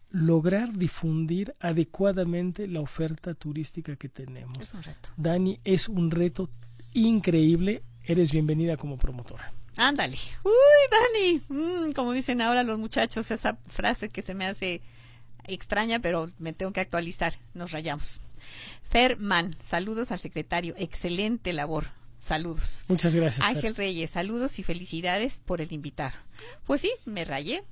[0.10, 4.58] lograr difundir adecuadamente la oferta turística que tenemos.
[4.60, 5.10] Es un reto.
[5.15, 6.50] Dani, es un reto
[6.93, 7.82] increíble.
[8.04, 9.50] Eres bienvenida como promotora.
[9.78, 10.17] Ándale.
[10.43, 10.52] Uy,
[10.91, 11.41] Dani.
[11.47, 14.82] Mm, como dicen ahora los muchachos, esa frase que se me hace
[15.47, 17.38] extraña, pero me tengo que actualizar.
[17.54, 18.21] Nos rayamos.
[18.89, 20.73] Ferman, saludos al secretario.
[20.77, 21.88] Excelente labor.
[22.21, 22.84] Saludos.
[22.88, 23.43] Muchas gracias.
[23.45, 23.56] Fer.
[23.56, 26.13] Ángel Reyes, saludos y felicidades por el invitado.
[26.65, 27.63] Pues sí, me rayé.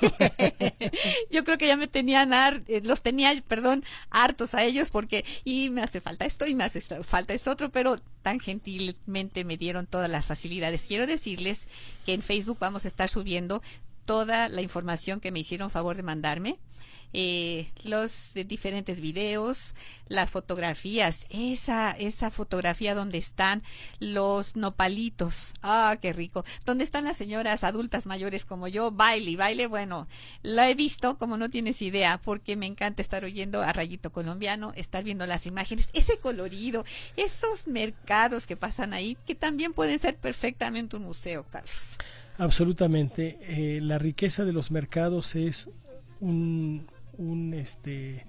[1.30, 5.24] Yo creo que ya me tenían, har- eh, los tenía, perdón, hartos a ellos porque,
[5.44, 9.56] y me hace falta esto y me hace falta esto otro, pero tan gentilmente me
[9.58, 10.84] dieron todas las facilidades.
[10.84, 11.66] Quiero decirles
[12.06, 13.62] que en Facebook vamos a estar subiendo
[14.06, 16.58] toda la información que me hicieron favor de mandarme.
[17.12, 19.74] Eh, los de diferentes videos,
[20.08, 23.62] las fotografías, esa, esa fotografía donde están
[23.98, 29.66] los nopalitos, ah, qué rico, donde están las señoras adultas mayores como yo, baile, baile,
[29.66, 30.08] bueno,
[30.42, 34.72] la he visto como no tienes idea, porque me encanta estar oyendo a Rayito Colombiano,
[34.76, 36.84] estar viendo las imágenes, ese colorido,
[37.16, 41.96] esos mercados que pasan ahí, que también pueden ser perfectamente un museo, Carlos.
[42.38, 43.38] Absolutamente.
[43.42, 45.68] Eh, la riqueza de los mercados es
[46.20, 46.86] un,
[47.18, 48.24] un este,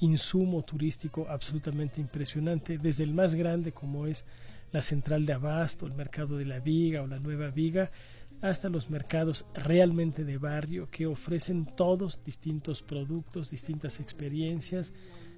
[0.00, 4.24] insumo turístico absolutamente impresionante, desde el más grande como es
[4.72, 7.90] la central de Abasto, el mercado de la Viga o la Nueva Viga,
[8.40, 14.92] hasta los mercados realmente de barrio que ofrecen todos distintos productos, distintas experiencias,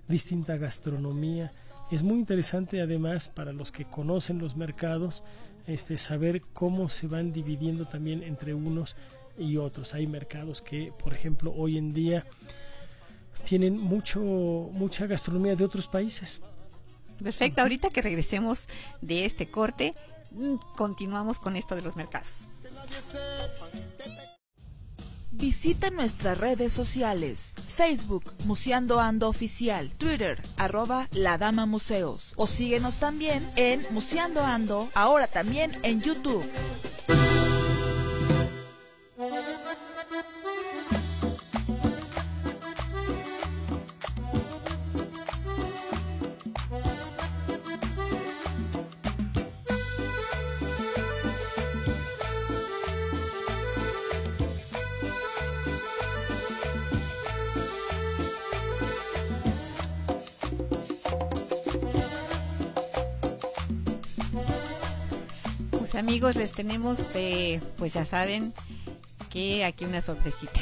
[0.07, 1.53] distinta gastronomía.
[1.91, 5.25] Es muy interesante además para los que conocen los mercados
[5.67, 8.97] este, saber cómo se van dividiendo también entre unos
[9.39, 9.95] y otros.
[9.95, 12.27] Hay mercados que, por ejemplo, hoy en día
[13.45, 16.41] tienen mucho mucha gastronomía de otros países.
[17.23, 18.69] Perfecto, ahorita que regresemos
[19.01, 19.95] de este corte,
[20.33, 22.49] mm, continuamos con esto de los mercados.
[25.35, 32.97] Visita nuestras redes sociales, Facebook, Museando Ando Oficial, Twitter, arroba La Dama Museos, o síguenos
[32.97, 36.45] también en Museando Ando, ahora también en YouTube.
[66.03, 68.53] Amigos, les tenemos, eh, pues ya saben
[69.31, 70.59] que aquí una sorpresita.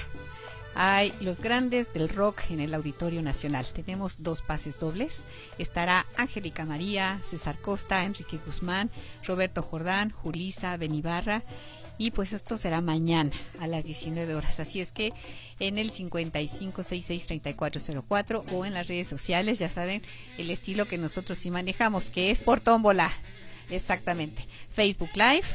[0.74, 3.64] Hay los grandes del rock en el Auditorio Nacional.
[3.72, 5.20] Tenemos dos pases dobles.
[5.56, 8.90] Estará Angélica María, César Costa, Enrique Guzmán,
[9.24, 11.42] Roberto Jordán, Julisa, Benibarra
[11.96, 14.60] Y pues esto será mañana a las 19 horas.
[14.60, 15.14] Así es que
[15.58, 20.02] en el 55663404 o en las redes sociales, ya saben,
[20.36, 23.10] el estilo que nosotros sí manejamos, que es por tómbola.
[23.70, 24.46] Exactamente.
[24.70, 25.46] Facebook Live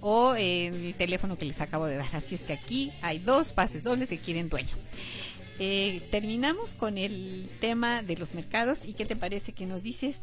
[0.00, 2.08] o el teléfono que les acabo de dar.
[2.14, 4.74] Así es que aquí hay dos pases dobles que quieren dueño.
[5.58, 10.20] Eh, terminamos con el tema de los mercados y qué te parece que nos dices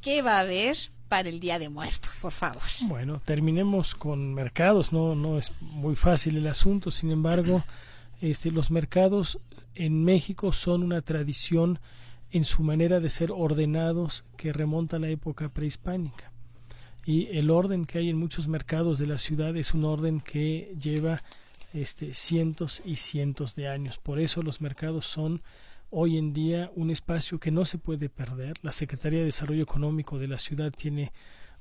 [0.00, 0.76] qué va a haber
[1.08, 2.62] para el Día de Muertos, por favor.
[2.82, 7.64] Bueno, terminemos con mercados, no, no es muy fácil el asunto, sin embargo,
[8.20, 9.38] este, los mercados
[9.74, 11.80] en México son una tradición
[12.30, 16.27] en su manera de ser ordenados que remonta a la época prehispánica.
[17.08, 20.74] Y el orden que hay en muchos mercados de la ciudad es un orden que
[20.78, 21.22] lleva
[21.72, 23.96] este, cientos y cientos de años.
[23.96, 25.40] Por eso los mercados son
[25.88, 28.58] hoy en día un espacio que no se puede perder.
[28.60, 31.10] La Secretaría de Desarrollo Económico de la ciudad tiene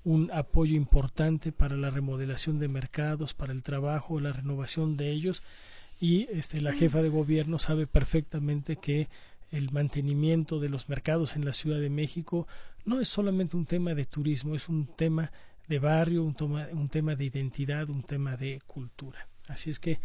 [0.04, 5.44] un apoyo importante para la remodelación de mercados, para el trabajo, la renovación de ellos
[6.02, 9.08] y este, la jefa de gobierno sabe perfectamente que
[9.52, 12.48] el mantenimiento de los mercados en la Ciudad de México
[12.86, 15.32] no es solamente un tema de turismo, es un tema
[15.68, 16.36] de barrio, un,
[16.72, 19.28] un tema de identidad, un tema de cultura.
[19.48, 20.00] Así es que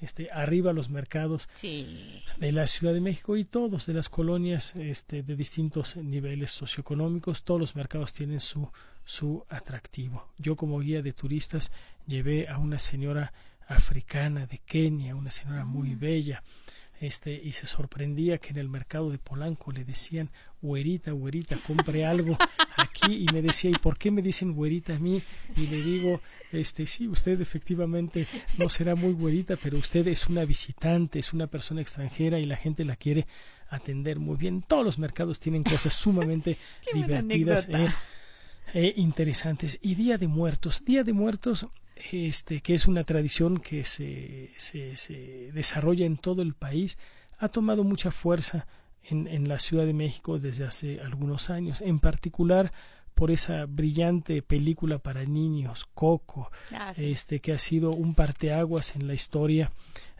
[0.00, 5.22] este, arriba los mercados de la Ciudad de México y todos de las colonias este,
[5.22, 8.70] de distintos niveles socioeconómicos, todos los mercados tienen su,
[9.04, 10.28] su atractivo.
[10.36, 11.70] Yo como guía de turistas
[12.06, 13.32] llevé a una señora
[13.66, 15.98] africana de Kenia, una señora muy mm.
[15.98, 16.42] bella,
[17.00, 20.30] este, y se sorprendía que en el mercado de Polanco le decían,
[20.62, 22.38] güerita, güerita, compre algo
[22.76, 25.22] aquí, y me decía, ¿y por qué me dicen güerita a mí?
[25.56, 26.20] Y le digo,
[26.52, 28.26] este, sí, usted efectivamente
[28.58, 32.56] no será muy güerita, pero usted es una visitante, es una persona extranjera y la
[32.56, 33.26] gente la quiere
[33.68, 34.62] atender muy bien.
[34.62, 36.56] Todos los mercados tienen cosas sumamente
[36.94, 37.88] divertidas e,
[38.72, 39.78] e interesantes.
[39.82, 41.66] Y Día de Muertos, Día de Muertos
[42.12, 46.98] este, que es una tradición que se, se, desarrolla en todo el país,
[47.38, 48.66] ha tomado mucha fuerza
[49.02, 52.72] en, en, la Ciudad de México desde hace algunos años, en particular
[53.14, 59.06] por esa brillante película para niños, Coco, ah, este, que ha sido un parteaguas en
[59.06, 59.72] la historia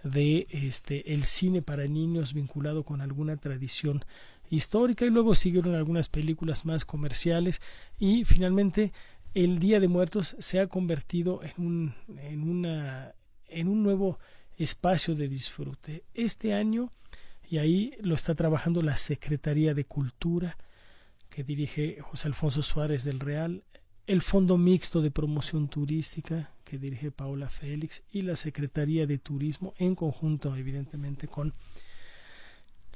[0.04, 4.04] de este, el cine para niños vinculado con alguna tradición
[4.48, 5.04] histórica.
[5.04, 7.60] Y luego siguieron algunas películas más comerciales
[7.98, 8.92] y finalmente
[9.34, 13.14] el Día de Muertos se ha convertido en un, en una,
[13.48, 14.18] en un nuevo
[14.56, 16.04] espacio de disfrute.
[16.14, 16.92] Este año,
[17.48, 20.56] y ahí lo está trabajando la Secretaría de Cultura,
[21.28, 23.64] que dirige José Alfonso Suárez del Real,
[24.06, 29.74] el Fondo Mixto de Promoción Turística, que dirige Paola Félix, y la Secretaría de Turismo,
[29.78, 31.52] en conjunto, evidentemente, con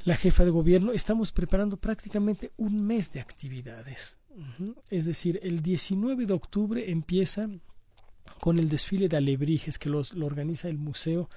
[0.05, 4.19] la jefa de gobierno, estamos preparando prácticamente un mes de actividades.
[4.91, 7.49] Es decir, el 19 de octubre empieza
[8.41, 11.29] con el desfile de alebrijes que lo organiza el Museo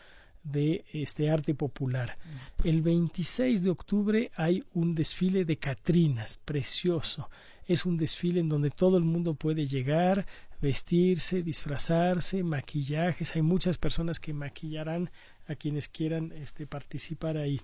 [0.43, 2.17] de este arte popular.
[2.63, 7.29] El 26 de octubre hay un desfile de Catrinas, precioso.
[7.67, 10.25] Es un desfile en donde todo el mundo puede llegar,
[10.61, 13.35] vestirse, disfrazarse, maquillajes.
[13.35, 15.11] Hay muchas personas que maquillarán
[15.47, 17.61] a quienes quieran este, participar ahí.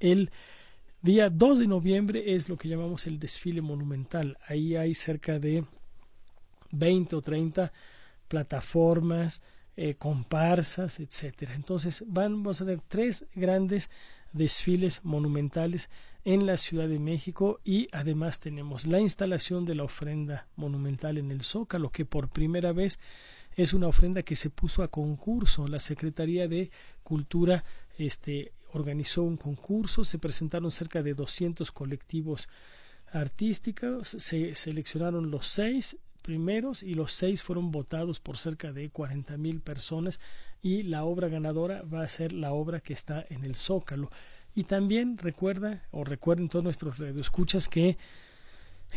[0.00, 0.30] El
[1.04, 4.38] Día 2 de noviembre es lo que llamamos el desfile monumental.
[4.48, 5.66] Ahí hay cerca de
[6.70, 7.70] 20 o 30
[8.26, 9.42] plataformas,
[9.76, 11.52] eh, comparsas, etcétera.
[11.52, 13.90] Entonces vamos a tener tres grandes
[14.32, 15.90] desfiles monumentales
[16.24, 21.30] en la Ciudad de México y además tenemos la instalación de la ofrenda monumental en
[21.30, 22.98] el Zócalo que por primera vez
[23.56, 25.68] es una ofrenda que se puso a concurso.
[25.68, 26.70] La Secretaría de
[27.02, 27.62] Cultura
[27.98, 32.48] este, organizó un concurso, se presentaron cerca de 200 colectivos
[33.12, 39.36] artísticos, se seleccionaron los seis primeros y los seis fueron votados por cerca de 40
[39.36, 40.20] mil personas
[40.62, 44.10] y la obra ganadora va a ser la obra que está en el Zócalo.
[44.56, 47.96] Y también recuerda o recuerden todos nuestros radioescuchas que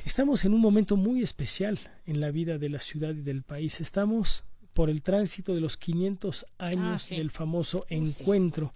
[0.06, 3.82] estamos en un momento muy especial en la vida de la ciudad y del país.
[3.82, 8.72] Estamos por el tránsito de los 500 años ah, del famoso encuentro.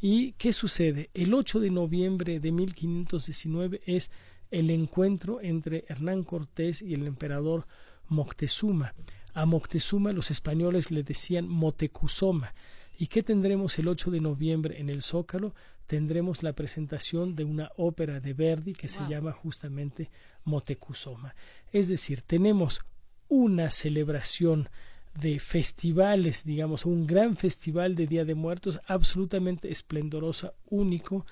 [0.00, 1.10] ¿Y qué sucede?
[1.12, 4.12] El 8 de noviembre de 1519 es
[4.50, 7.66] el encuentro entre Hernán Cortés y el emperador
[8.06, 8.94] Moctezuma.
[9.34, 12.54] A Moctezuma los españoles le decían Motecuzoma.
[12.96, 15.54] ¿Y qué tendremos el 8 de noviembre en el Zócalo?
[15.88, 20.10] Tendremos la presentación de una ópera de Verdi que se llama justamente
[20.44, 21.34] Motecuzoma.
[21.72, 22.82] Es decir, tenemos
[23.28, 24.68] una celebración
[25.14, 31.26] de festivales, digamos, un gran festival de Día de Muertos absolutamente esplendorosa, único.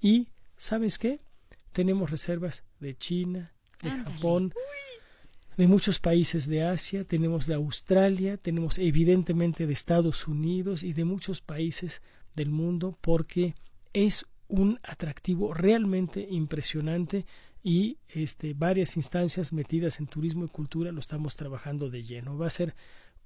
[0.00, 1.20] Y, ¿sabes qué?
[1.72, 3.52] Tenemos reservas de China,
[3.82, 4.52] de Japón,
[5.56, 11.04] de muchos países de Asia, tenemos de Australia, tenemos evidentemente de Estados Unidos y de
[11.04, 12.00] muchos países
[12.36, 13.54] del mundo porque
[13.92, 17.26] es un atractivo realmente impresionante
[17.62, 22.38] y este, varias instancias metidas en turismo y cultura lo estamos trabajando de lleno.
[22.38, 22.74] Va a ser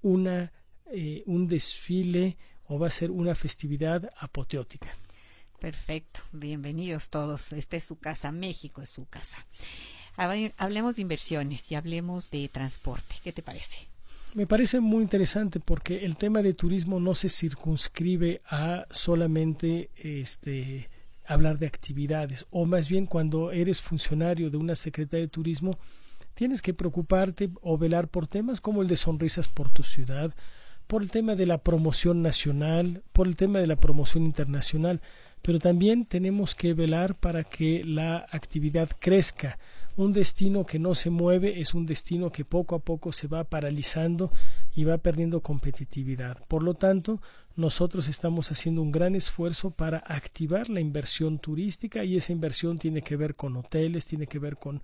[0.02, 0.52] una,
[0.92, 2.36] eh, un desfile
[2.66, 4.88] o va a ser una festividad apoteótica.
[5.60, 7.52] Perfecto, bienvenidos todos.
[7.52, 9.46] Esta es su casa, México es su casa.
[10.16, 13.14] Hablemos de inversiones y hablemos de transporte.
[13.24, 13.78] ¿Qué te parece?
[14.34, 20.88] Me parece muy interesante porque el tema de turismo no se circunscribe a solamente este
[21.26, 25.78] hablar de actividades o más bien cuando eres funcionario de una secretaría de turismo
[26.34, 30.34] tienes que preocuparte o velar por temas como el de sonrisas por tu ciudad,
[30.86, 35.00] por el tema de la promoción nacional, por el tema de la promoción internacional,
[35.42, 39.58] pero también tenemos que velar para que la actividad crezca.
[39.96, 43.44] Un destino que no se mueve es un destino que poco a poco se va
[43.44, 44.30] paralizando
[44.74, 46.38] y va perdiendo competitividad.
[46.46, 47.20] Por lo tanto,
[47.56, 53.02] nosotros estamos haciendo un gran esfuerzo para activar la inversión turística y esa inversión tiene
[53.02, 54.82] que ver con hoteles, tiene que ver con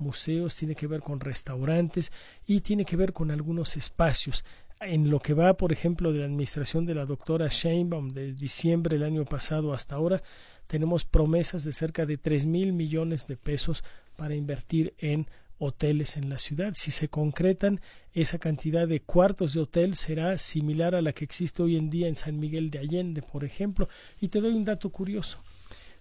[0.00, 2.12] museos, tiene que ver con restaurantes
[2.46, 4.44] y tiene que ver con algunos espacios.
[4.80, 8.96] En lo que va, por ejemplo, de la administración de la doctora Sheinbaum de diciembre
[8.96, 10.22] del año pasado hasta ahora,
[10.66, 13.84] tenemos promesas de cerca de tres mil millones de pesos
[14.16, 15.26] para invertir en
[15.58, 16.72] hoteles en la ciudad.
[16.74, 17.80] Si se concretan,
[18.14, 22.08] esa cantidad de cuartos de hotel será similar a la que existe hoy en día
[22.08, 23.88] en San Miguel de Allende, por ejemplo.
[24.20, 25.42] Y te doy un dato curioso.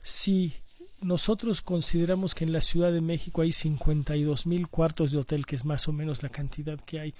[0.01, 0.53] Si
[1.01, 5.55] nosotros consideramos que en la Ciudad de México hay 52 mil cuartos de hotel, que
[5.55, 7.15] es más o menos la cantidad que hay,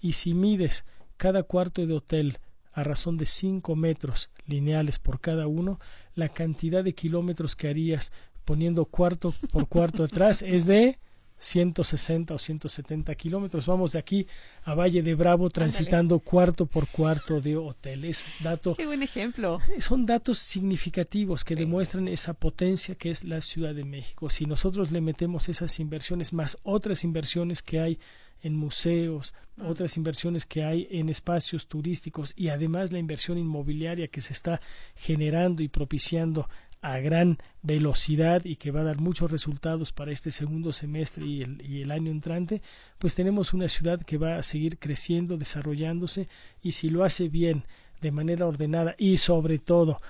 [0.00, 0.84] y si mides
[1.16, 2.38] cada cuarto de hotel
[2.72, 5.78] a razón de 5 metros lineales por cada uno,
[6.14, 8.12] la cantidad de kilómetros que harías
[8.44, 10.98] poniendo cuarto por cuarto atrás es de
[11.40, 13.66] 160 o 170 kilómetros.
[13.66, 14.26] Vamos de aquí
[14.62, 18.24] a Valle de Bravo transitando cuarto por cuarto de hoteles.
[18.40, 19.58] Dato, Qué buen ejemplo.
[19.78, 24.30] Son datos significativos que demuestran esa potencia que es la Ciudad de México.
[24.30, 27.98] Si nosotros le metemos esas inversiones más otras inversiones que hay
[28.42, 29.66] en museos, mm.
[29.66, 34.60] otras inversiones que hay en espacios turísticos y además la inversión inmobiliaria que se está
[34.94, 36.48] generando y propiciando
[36.82, 41.42] a gran velocidad y que va a dar muchos resultados para este segundo semestre y
[41.42, 42.62] el, y el año entrante,
[42.98, 46.28] pues tenemos una ciudad que va a seguir creciendo, desarrollándose
[46.62, 47.64] y si lo hace bien,
[48.00, 50.00] de manera ordenada y sobre todo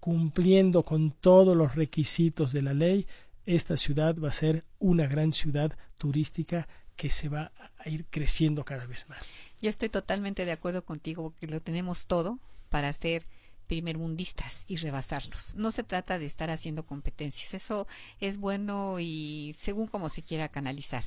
[0.00, 3.06] cumpliendo con todos los requisitos de la ley,
[3.44, 8.64] esta ciudad va a ser una gran ciudad turística que se va a ir creciendo
[8.64, 9.38] cada vez más.
[9.60, 12.38] Yo estoy totalmente de acuerdo contigo que lo tenemos todo
[12.68, 13.24] para hacer
[13.66, 15.54] primermundistas y rebasarlos.
[15.54, 17.86] No se trata de estar haciendo competencias, eso
[18.20, 21.04] es bueno y según como se quiera canalizar,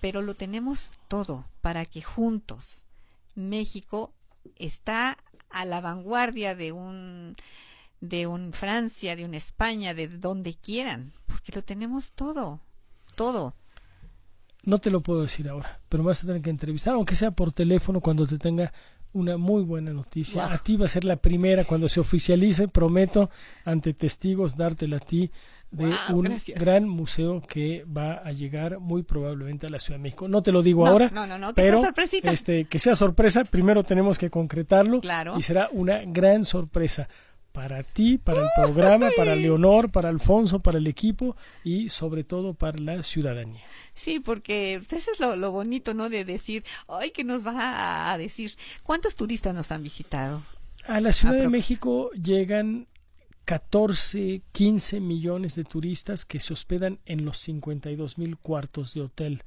[0.00, 2.86] pero lo tenemos todo para que juntos
[3.34, 4.12] México
[4.56, 5.18] está
[5.50, 7.36] a la vanguardia de un
[8.00, 12.60] de un Francia, de una España, de donde quieran, porque lo tenemos todo,
[13.16, 13.54] todo.
[14.62, 17.52] No te lo puedo decir ahora, pero vas a tener que entrevistar, aunque sea por
[17.52, 18.72] teléfono cuando te tenga
[19.12, 20.52] una muy buena noticia.
[20.52, 23.30] A ti va a ser la primera cuando se oficialice, prometo
[23.64, 25.30] ante testigos dártela a ti
[25.70, 30.28] de un gran museo que va a llegar muy probablemente a la Ciudad de México.
[30.28, 31.10] No te lo digo ahora,
[31.54, 31.82] pero
[32.22, 35.00] este que sea sorpresa, primero tenemos que concretarlo
[35.36, 37.08] y será una gran sorpresa
[37.58, 42.54] para ti, para el programa, para Leonor, para Alfonso, para el equipo y sobre todo
[42.54, 43.60] para la ciudadanía.
[43.94, 46.08] Sí, porque eso es lo, bonito, ¿no?
[46.08, 50.40] De decir, ay, que nos va a decir, ¿cuántos turistas nos han visitado?
[50.86, 52.86] A la Ciudad de México llegan
[53.44, 59.42] 14, 15 millones de turistas que se hospedan en los 52 mil cuartos de hotel.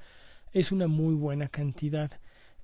[0.51, 2.12] Es una muy buena cantidad.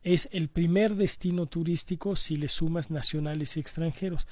[0.03, 4.27] Es el primer destino turístico si le sumas nacionales y extranjeros.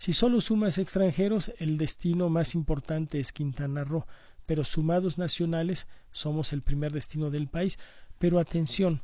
[0.00, 4.06] Si solo sumas extranjeros, el destino más importante es Quintana Roo,
[4.46, 7.78] pero sumados nacionales somos el primer destino del país.
[8.18, 9.02] Pero atención,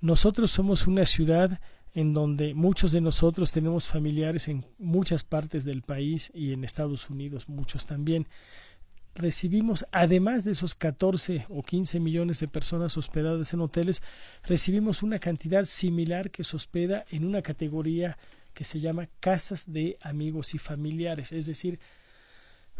[0.00, 1.60] nosotros somos una ciudad
[1.92, 7.10] en donde muchos de nosotros tenemos familiares en muchas partes del país y en Estados
[7.10, 8.26] Unidos, muchos también.
[9.14, 14.00] Recibimos, además de esos 14 o 15 millones de personas hospedadas en hoteles,
[14.44, 18.16] recibimos una cantidad similar que se hospeda en una categoría
[18.58, 21.78] que se llama Casas de Amigos y Familiares, es decir,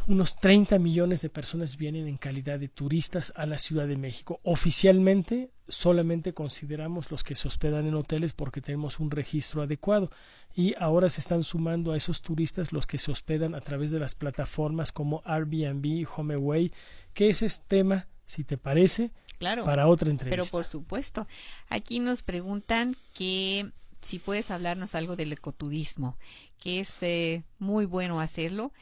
[0.08, 4.40] unos 30 millones de personas vienen en calidad de turistas a la Ciudad de México.
[4.42, 10.10] Oficialmente solamente consideramos los que se hospedan en hoteles porque tenemos un registro adecuado
[10.52, 14.00] y ahora se están sumando a esos turistas los que se hospedan a través de
[14.00, 16.72] las plataformas como Airbnb, HomeAway,
[17.14, 20.42] que ese es tema si te parece, claro, para otra entrevista.
[20.42, 21.28] Pero por supuesto,
[21.68, 23.70] aquí nos preguntan que
[24.00, 26.16] si puedes hablarnos algo del ecoturismo,
[26.60, 28.72] que es eh, muy bueno hacerlo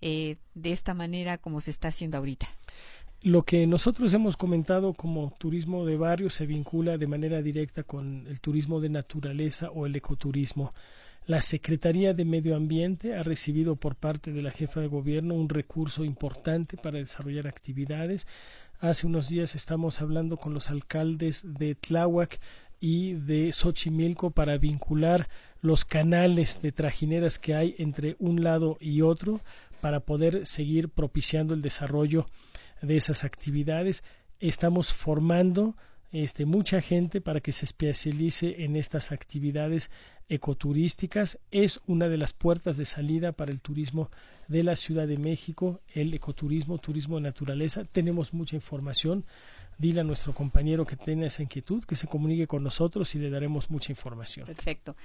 [0.00, 2.46] eh, de esta manera como se está haciendo ahorita.
[3.22, 8.26] Lo que nosotros hemos comentado como turismo de barrio se vincula de manera directa con
[8.28, 10.70] el turismo de naturaleza o el ecoturismo.
[11.26, 15.48] La Secretaría de Medio Ambiente ha recibido por parte de la jefa de gobierno un
[15.48, 18.28] recurso importante para desarrollar actividades.
[18.78, 22.38] Hace unos días estamos hablando con los alcaldes de Tláhuac
[22.80, 25.28] y de Xochimilco para vincular
[25.62, 29.40] los canales de trajineras que hay entre un lado y otro
[29.80, 32.26] para poder seguir propiciando el desarrollo
[32.82, 34.04] de esas actividades.
[34.40, 35.76] Estamos formando
[36.12, 39.90] este, mucha gente para que se especialice en estas actividades
[40.28, 41.38] ecoturísticas.
[41.50, 44.10] Es una de las puertas de salida para el turismo
[44.48, 47.84] de la Ciudad de México, el ecoturismo, turismo de naturaleza.
[47.84, 49.24] Tenemos mucha información.
[49.78, 53.30] Dile a nuestro compañero que tiene esa inquietud, que se comunique con nosotros y le
[53.30, 54.46] daremos mucha información.
[54.46, 54.96] Perfecto.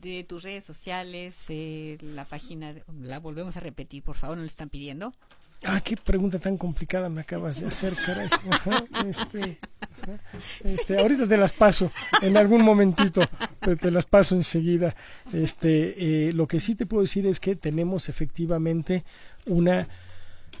[0.00, 4.48] De tus redes sociales, eh, la página, la volvemos a repetir, por favor, nos lo
[4.48, 5.14] están pidiendo.
[5.64, 8.28] Ah, qué pregunta tan complicada me acabas de hacer, caray.
[9.08, 9.58] este,
[10.64, 13.22] este, ahorita te las paso en algún momentito,
[13.60, 14.94] pero te las paso enseguida.
[15.32, 19.04] Este, eh, lo que sí te puedo decir es que tenemos efectivamente
[19.46, 19.88] una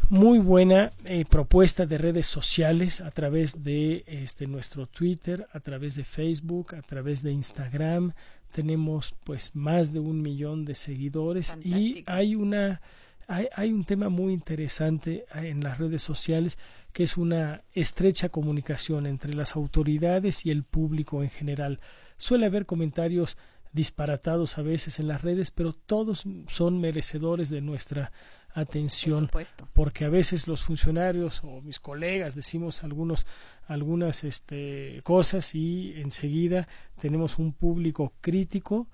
[0.08, 5.96] muy buena eh, propuesta de redes sociales a través de este, nuestro Twitter, a través
[5.96, 8.12] de Facebook, a través de Instagram.
[8.52, 12.80] Tenemos pues más de un millón de seguidores y hay una
[13.28, 16.58] hay, un tema muy interesante ah, en las redes sociales
[16.92, 21.80] que es una estrecha comunicación entre las autoridades y el público en general.
[22.16, 23.36] Suele haber comentarios
[23.72, 28.12] disparatados a veces en las redes, pero todos son merecedores de nuestra
[28.56, 29.30] atención
[29.74, 33.26] porque a veces los funcionarios o mis colegas decimos algunos
[33.68, 36.66] algunas este, cosas y enseguida
[36.98, 38.86] tenemos un público crítico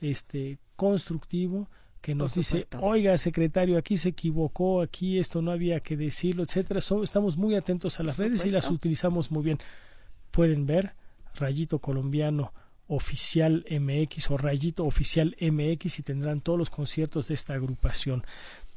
[0.00, 1.68] este constructivo
[2.00, 6.80] que nos dice, oiga, secretario, aquí se equivocó, aquí esto no había que decirlo, etcétera.
[7.02, 9.58] estamos muy atentos a las redes y las utilizamos muy bien.
[10.30, 10.94] Pueden ver
[11.34, 12.52] Rayito Colombiano
[12.86, 18.24] Oficial MX o Rayito Oficial MX y tendrán todos los conciertos de esta agrupación.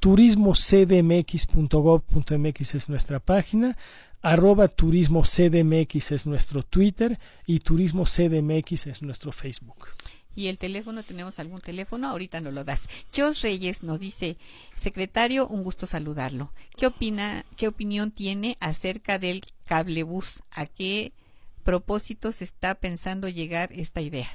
[0.01, 3.77] turismocdmx.gov.mx es nuestra página,
[4.21, 9.87] arroba turismocdmx es nuestro Twitter y turismocdmx es nuestro Facebook
[10.35, 12.87] y el teléfono, tenemos algún teléfono, ahorita no lo das.
[13.15, 14.37] Jos Reyes nos dice,
[14.75, 16.53] secretario, un gusto saludarlo.
[16.77, 20.43] ¿Qué opina, qué opinión tiene acerca del cablebús?
[20.51, 21.11] ¿A qué
[21.63, 24.29] propósito se está pensando llegar esta idea?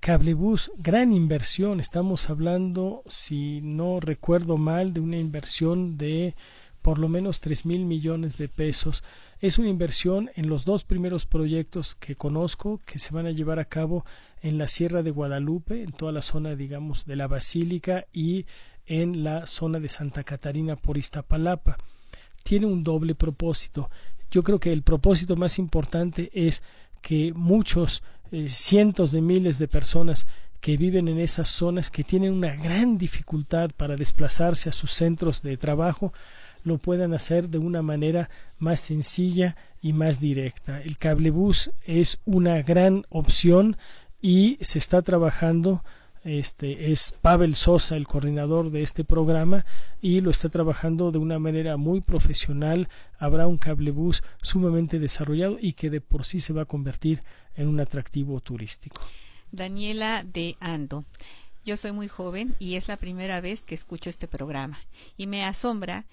[0.00, 1.78] Cablebús, gran inversión.
[1.78, 6.34] Estamos hablando, si no recuerdo mal, de una inversión de
[6.80, 9.04] por lo menos tres mil millones de pesos.
[9.40, 13.58] Es una inversión en los dos primeros proyectos que conozco que se van a llevar
[13.58, 14.06] a cabo
[14.40, 18.46] en la Sierra de Guadalupe, en toda la zona, digamos, de la Basílica y
[18.86, 21.76] en la zona de Santa Catarina por Iztapalapa.
[22.42, 23.90] Tiene un doble propósito.
[24.30, 26.62] Yo creo que el propósito más importante es
[27.02, 28.02] que muchos
[28.32, 30.26] eh, cientos de miles de personas
[30.60, 35.42] que viven en esas zonas que tienen una gran dificultad para desplazarse a sus centros
[35.42, 36.12] de trabajo
[36.62, 38.28] lo puedan hacer de una manera
[38.58, 40.82] más sencilla y más directa.
[40.82, 43.76] El cablebús es una gran opción
[44.20, 45.82] y se está trabajando
[46.24, 49.64] este es Pavel Sosa el coordinador de este programa
[50.02, 52.88] y lo está trabajando de una manera muy profesional.
[53.18, 57.22] Habrá un cablebús sumamente desarrollado y que de por sí se va a convertir
[57.54, 59.00] en un atractivo turístico.
[59.50, 61.04] Daniela de Ando.
[61.64, 64.78] Yo soy muy joven y es la primera vez que escucho este programa.
[65.16, 66.04] Y me asombra.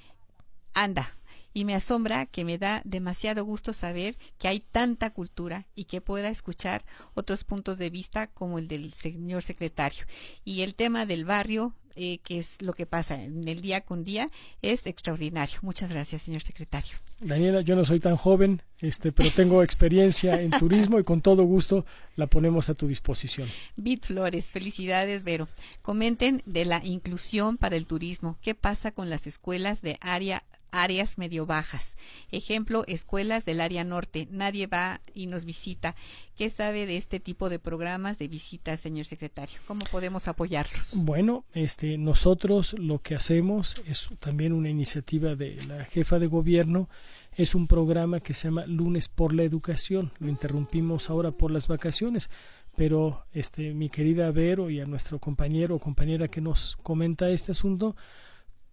[0.74, 1.10] Anda
[1.58, 6.02] y me asombra que me da demasiado gusto saber que hay tanta cultura y que
[6.02, 6.86] pueda escuchar
[7.16, 10.06] otros puntos de vista como el del señor secretario.
[10.46, 14.04] Y el tema del barrio, eh, que es lo que pasa en el día con
[14.04, 14.30] día,
[14.62, 15.58] es extraordinario.
[15.64, 16.96] Muchas gracias, señor secretario.
[17.22, 21.42] Daniela, yo no soy tan joven, este, pero tengo experiencia en turismo y con todo
[21.42, 21.88] gusto
[22.18, 23.50] la ponemos a tu disposición.
[23.78, 25.48] Bit Flores, felicidades, Vero.
[25.82, 28.38] Comenten de la inclusión para el turismo.
[28.44, 31.98] ¿Qué pasa con las escuelas de área áreas medio bajas.
[32.32, 34.28] Ejemplo, escuelas del área norte.
[34.32, 35.96] Nadie va y nos visita.
[36.36, 39.60] ¿Qué sabe de este tipo de programas de visitas, señor secretario?
[39.66, 41.04] ¿Cómo podemos apoyarlos?
[41.04, 46.90] Bueno, este, nosotros lo que hacemos es también una iniciativa de la jefa de gobierno.
[47.36, 50.12] Es un programa que se llama Lunes por la Educación.
[50.20, 52.30] Lo interrumpimos ahora por las vacaciones,
[52.76, 57.52] pero este, mi querida Vero y a nuestro compañero o compañera que nos comenta este
[57.52, 57.96] asunto,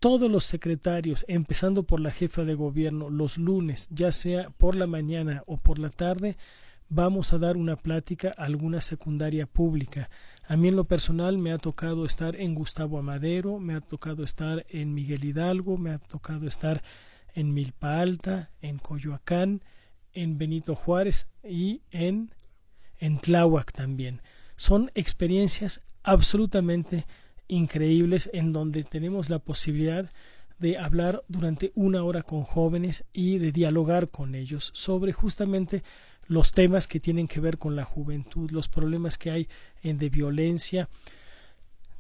[0.05, 4.87] todos los secretarios, empezando por la jefa de gobierno, los lunes, ya sea por la
[4.87, 6.37] mañana o por la tarde,
[6.91, 10.11] vamos a dar una plática a alguna secundaria pública.
[10.47, 14.25] A mí en lo personal me ha tocado estar en Gustavo Amadero, me ha tocado
[14.25, 16.83] estar en Miguel Hidalgo, me ha tocado estar
[17.33, 19.63] en Milpa Alta, en Coyoacán,
[20.13, 22.31] en Benito Juárez y en,
[22.99, 24.21] en Tláhuac también.
[24.57, 27.07] Son experiencias absolutamente
[27.49, 30.11] increíbles en donde tenemos la posibilidad
[30.59, 35.83] de hablar durante una hora con jóvenes y de dialogar con ellos sobre justamente
[36.27, 39.49] los temas que tienen que ver con la juventud, los problemas que hay
[39.83, 40.89] en de violencia,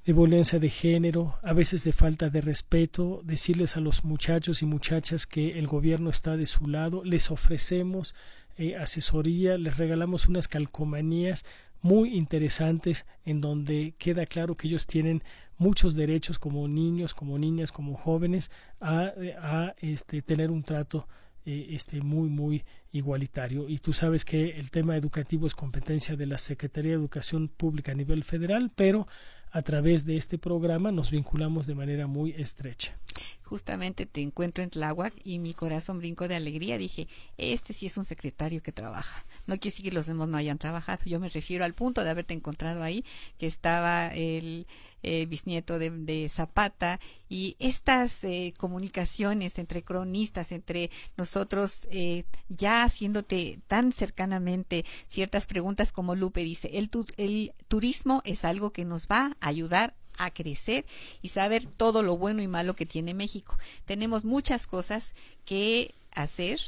[0.06, 4.66] de violencia de género, a veces de falta de respeto, decirles a los muchachos y
[4.66, 8.14] muchachas que el gobierno está de su lado, les ofrecemos
[8.56, 11.44] eh, asesoría, les regalamos unas calcomanías
[11.84, 15.22] muy interesantes en donde queda claro que ellos tienen
[15.58, 21.06] muchos derechos como niños, como niñas, como jóvenes a, a este, tener un trato
[21.44, 23.68] eh, este, muy, muy igualitario.
[23.68, 27.92] Y tú sabes que el tema educativo es competencia de la Secretaría de Educación Pública
[27.92, 29.06] a nivel federal, pero
[29.54, 32.98] a través de este programa nos vinculamos de manera muy estrecha.
[33.44, 36.76] Justamente te encuentro en Tláhuac y mi corazón brincó de alegría.
[36.76, 37.06] Dije,
[37.38, 39.24] este sí es un secretario que trabaja.
[39.46, 41.04] No quiero decir que los demás no hayan trabajado.
[41.04, 43.04] Yo me refiero al punto de haberte encontrado ahí,
[43.38, 44.66] que estaba el
[45.06, 46.98] eh, bisnieto de, Zapata
[47.28, 55.92] y estas eh, comunicaciones entre cronistas, entre nosotros eh, ya haciéndote tan cercanamente ciertas preguntas
[55.92, 60.84] como Lupe dice, el, el turismo es algo que nos va ayudar a crecer
[61.22, 63.56] y saber todo lo bueno y malo que tiene México.
[63.84, 65.12] Tenemos muchas cosas
[65.44, 66.60] que hacer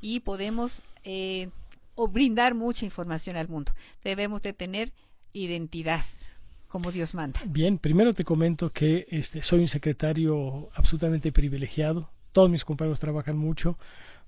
[0.00, 0.80] y podemos
[2.12, 3.72] brindar mucha información al mundo.
[4.04, 4.92] Debemos de tener
[5.32, 6.04] identidad
[6.68, 7.40] como Dios manda.
[7.46, 12.10] Bien, primero te comento que este, soy un secretario absolutamente privilegiado.
[12.32, 13.78] Todos mis compañeros trabajan mucho.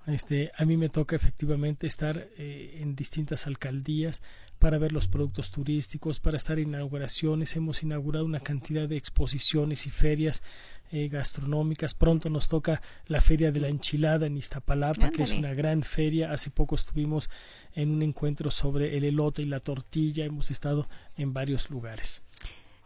[0.07, 4.23] Este, a mí me toca efectivamente estar eh, en distintas alcaldías
[4.61, 7.57] para ver los productos turísticos, para estar en inauguraciones.
[7.57, 10.45] Hemos inaugurado una cantidad de exposiciones y ferias
[10.93, 11.95] eh, gastronómicas.
[11.95, 16.31] Pronto nos toca la Feria de la Enchilada en Iztapalapa, que es una gran feria.
[16.31, 17.29] Hace poco estuvimos
[17.75, 20.25] en un encuentro sobre el elote y la tortilla.
[20.25, 22.23] Hemos estado en varios lugares.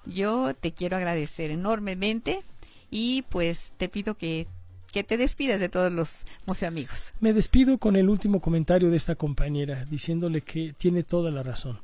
[0.07, 2.43] Yo te quiero agradecer enormemente
[2.91, 4.47] y pues te pido que
[4.93, 7.13] que te despidas de todos los museo amigos.
[7.21, 11.79] Me despido con el último comentario de esta compañera, diciéndole que tiene toda la razón.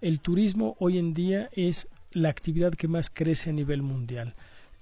[0.00, 4.34] El turismo hoy en día es la actividad que más crece a nivel mundial.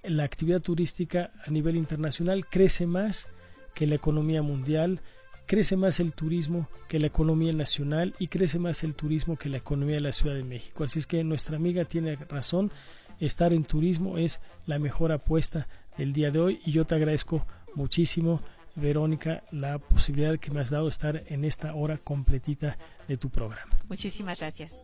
[0.02, 3.28] La actividad turística a nivel internacional crece más
[3.74, 5.00] que la economía mundial,
[5.46, 9.58] crece más el turismo que la economía nacional y crece más el turismo que la
[9.58, 10.84] economía de la Ciudad de México.
[10.84, 12.72] Así es que nuestra amiga tiene razón,
[13.20, 15.68] estar en turismo es la mejor apuesta
[15.98, 18.40] del día de hoy y yo te agradezco muchísimo,
[18.74, 23.70] Verónica, la posibilidad que me has dado estar en esta hora completita de tu programa.
[23.88, 24.74] Muchísimas gracias.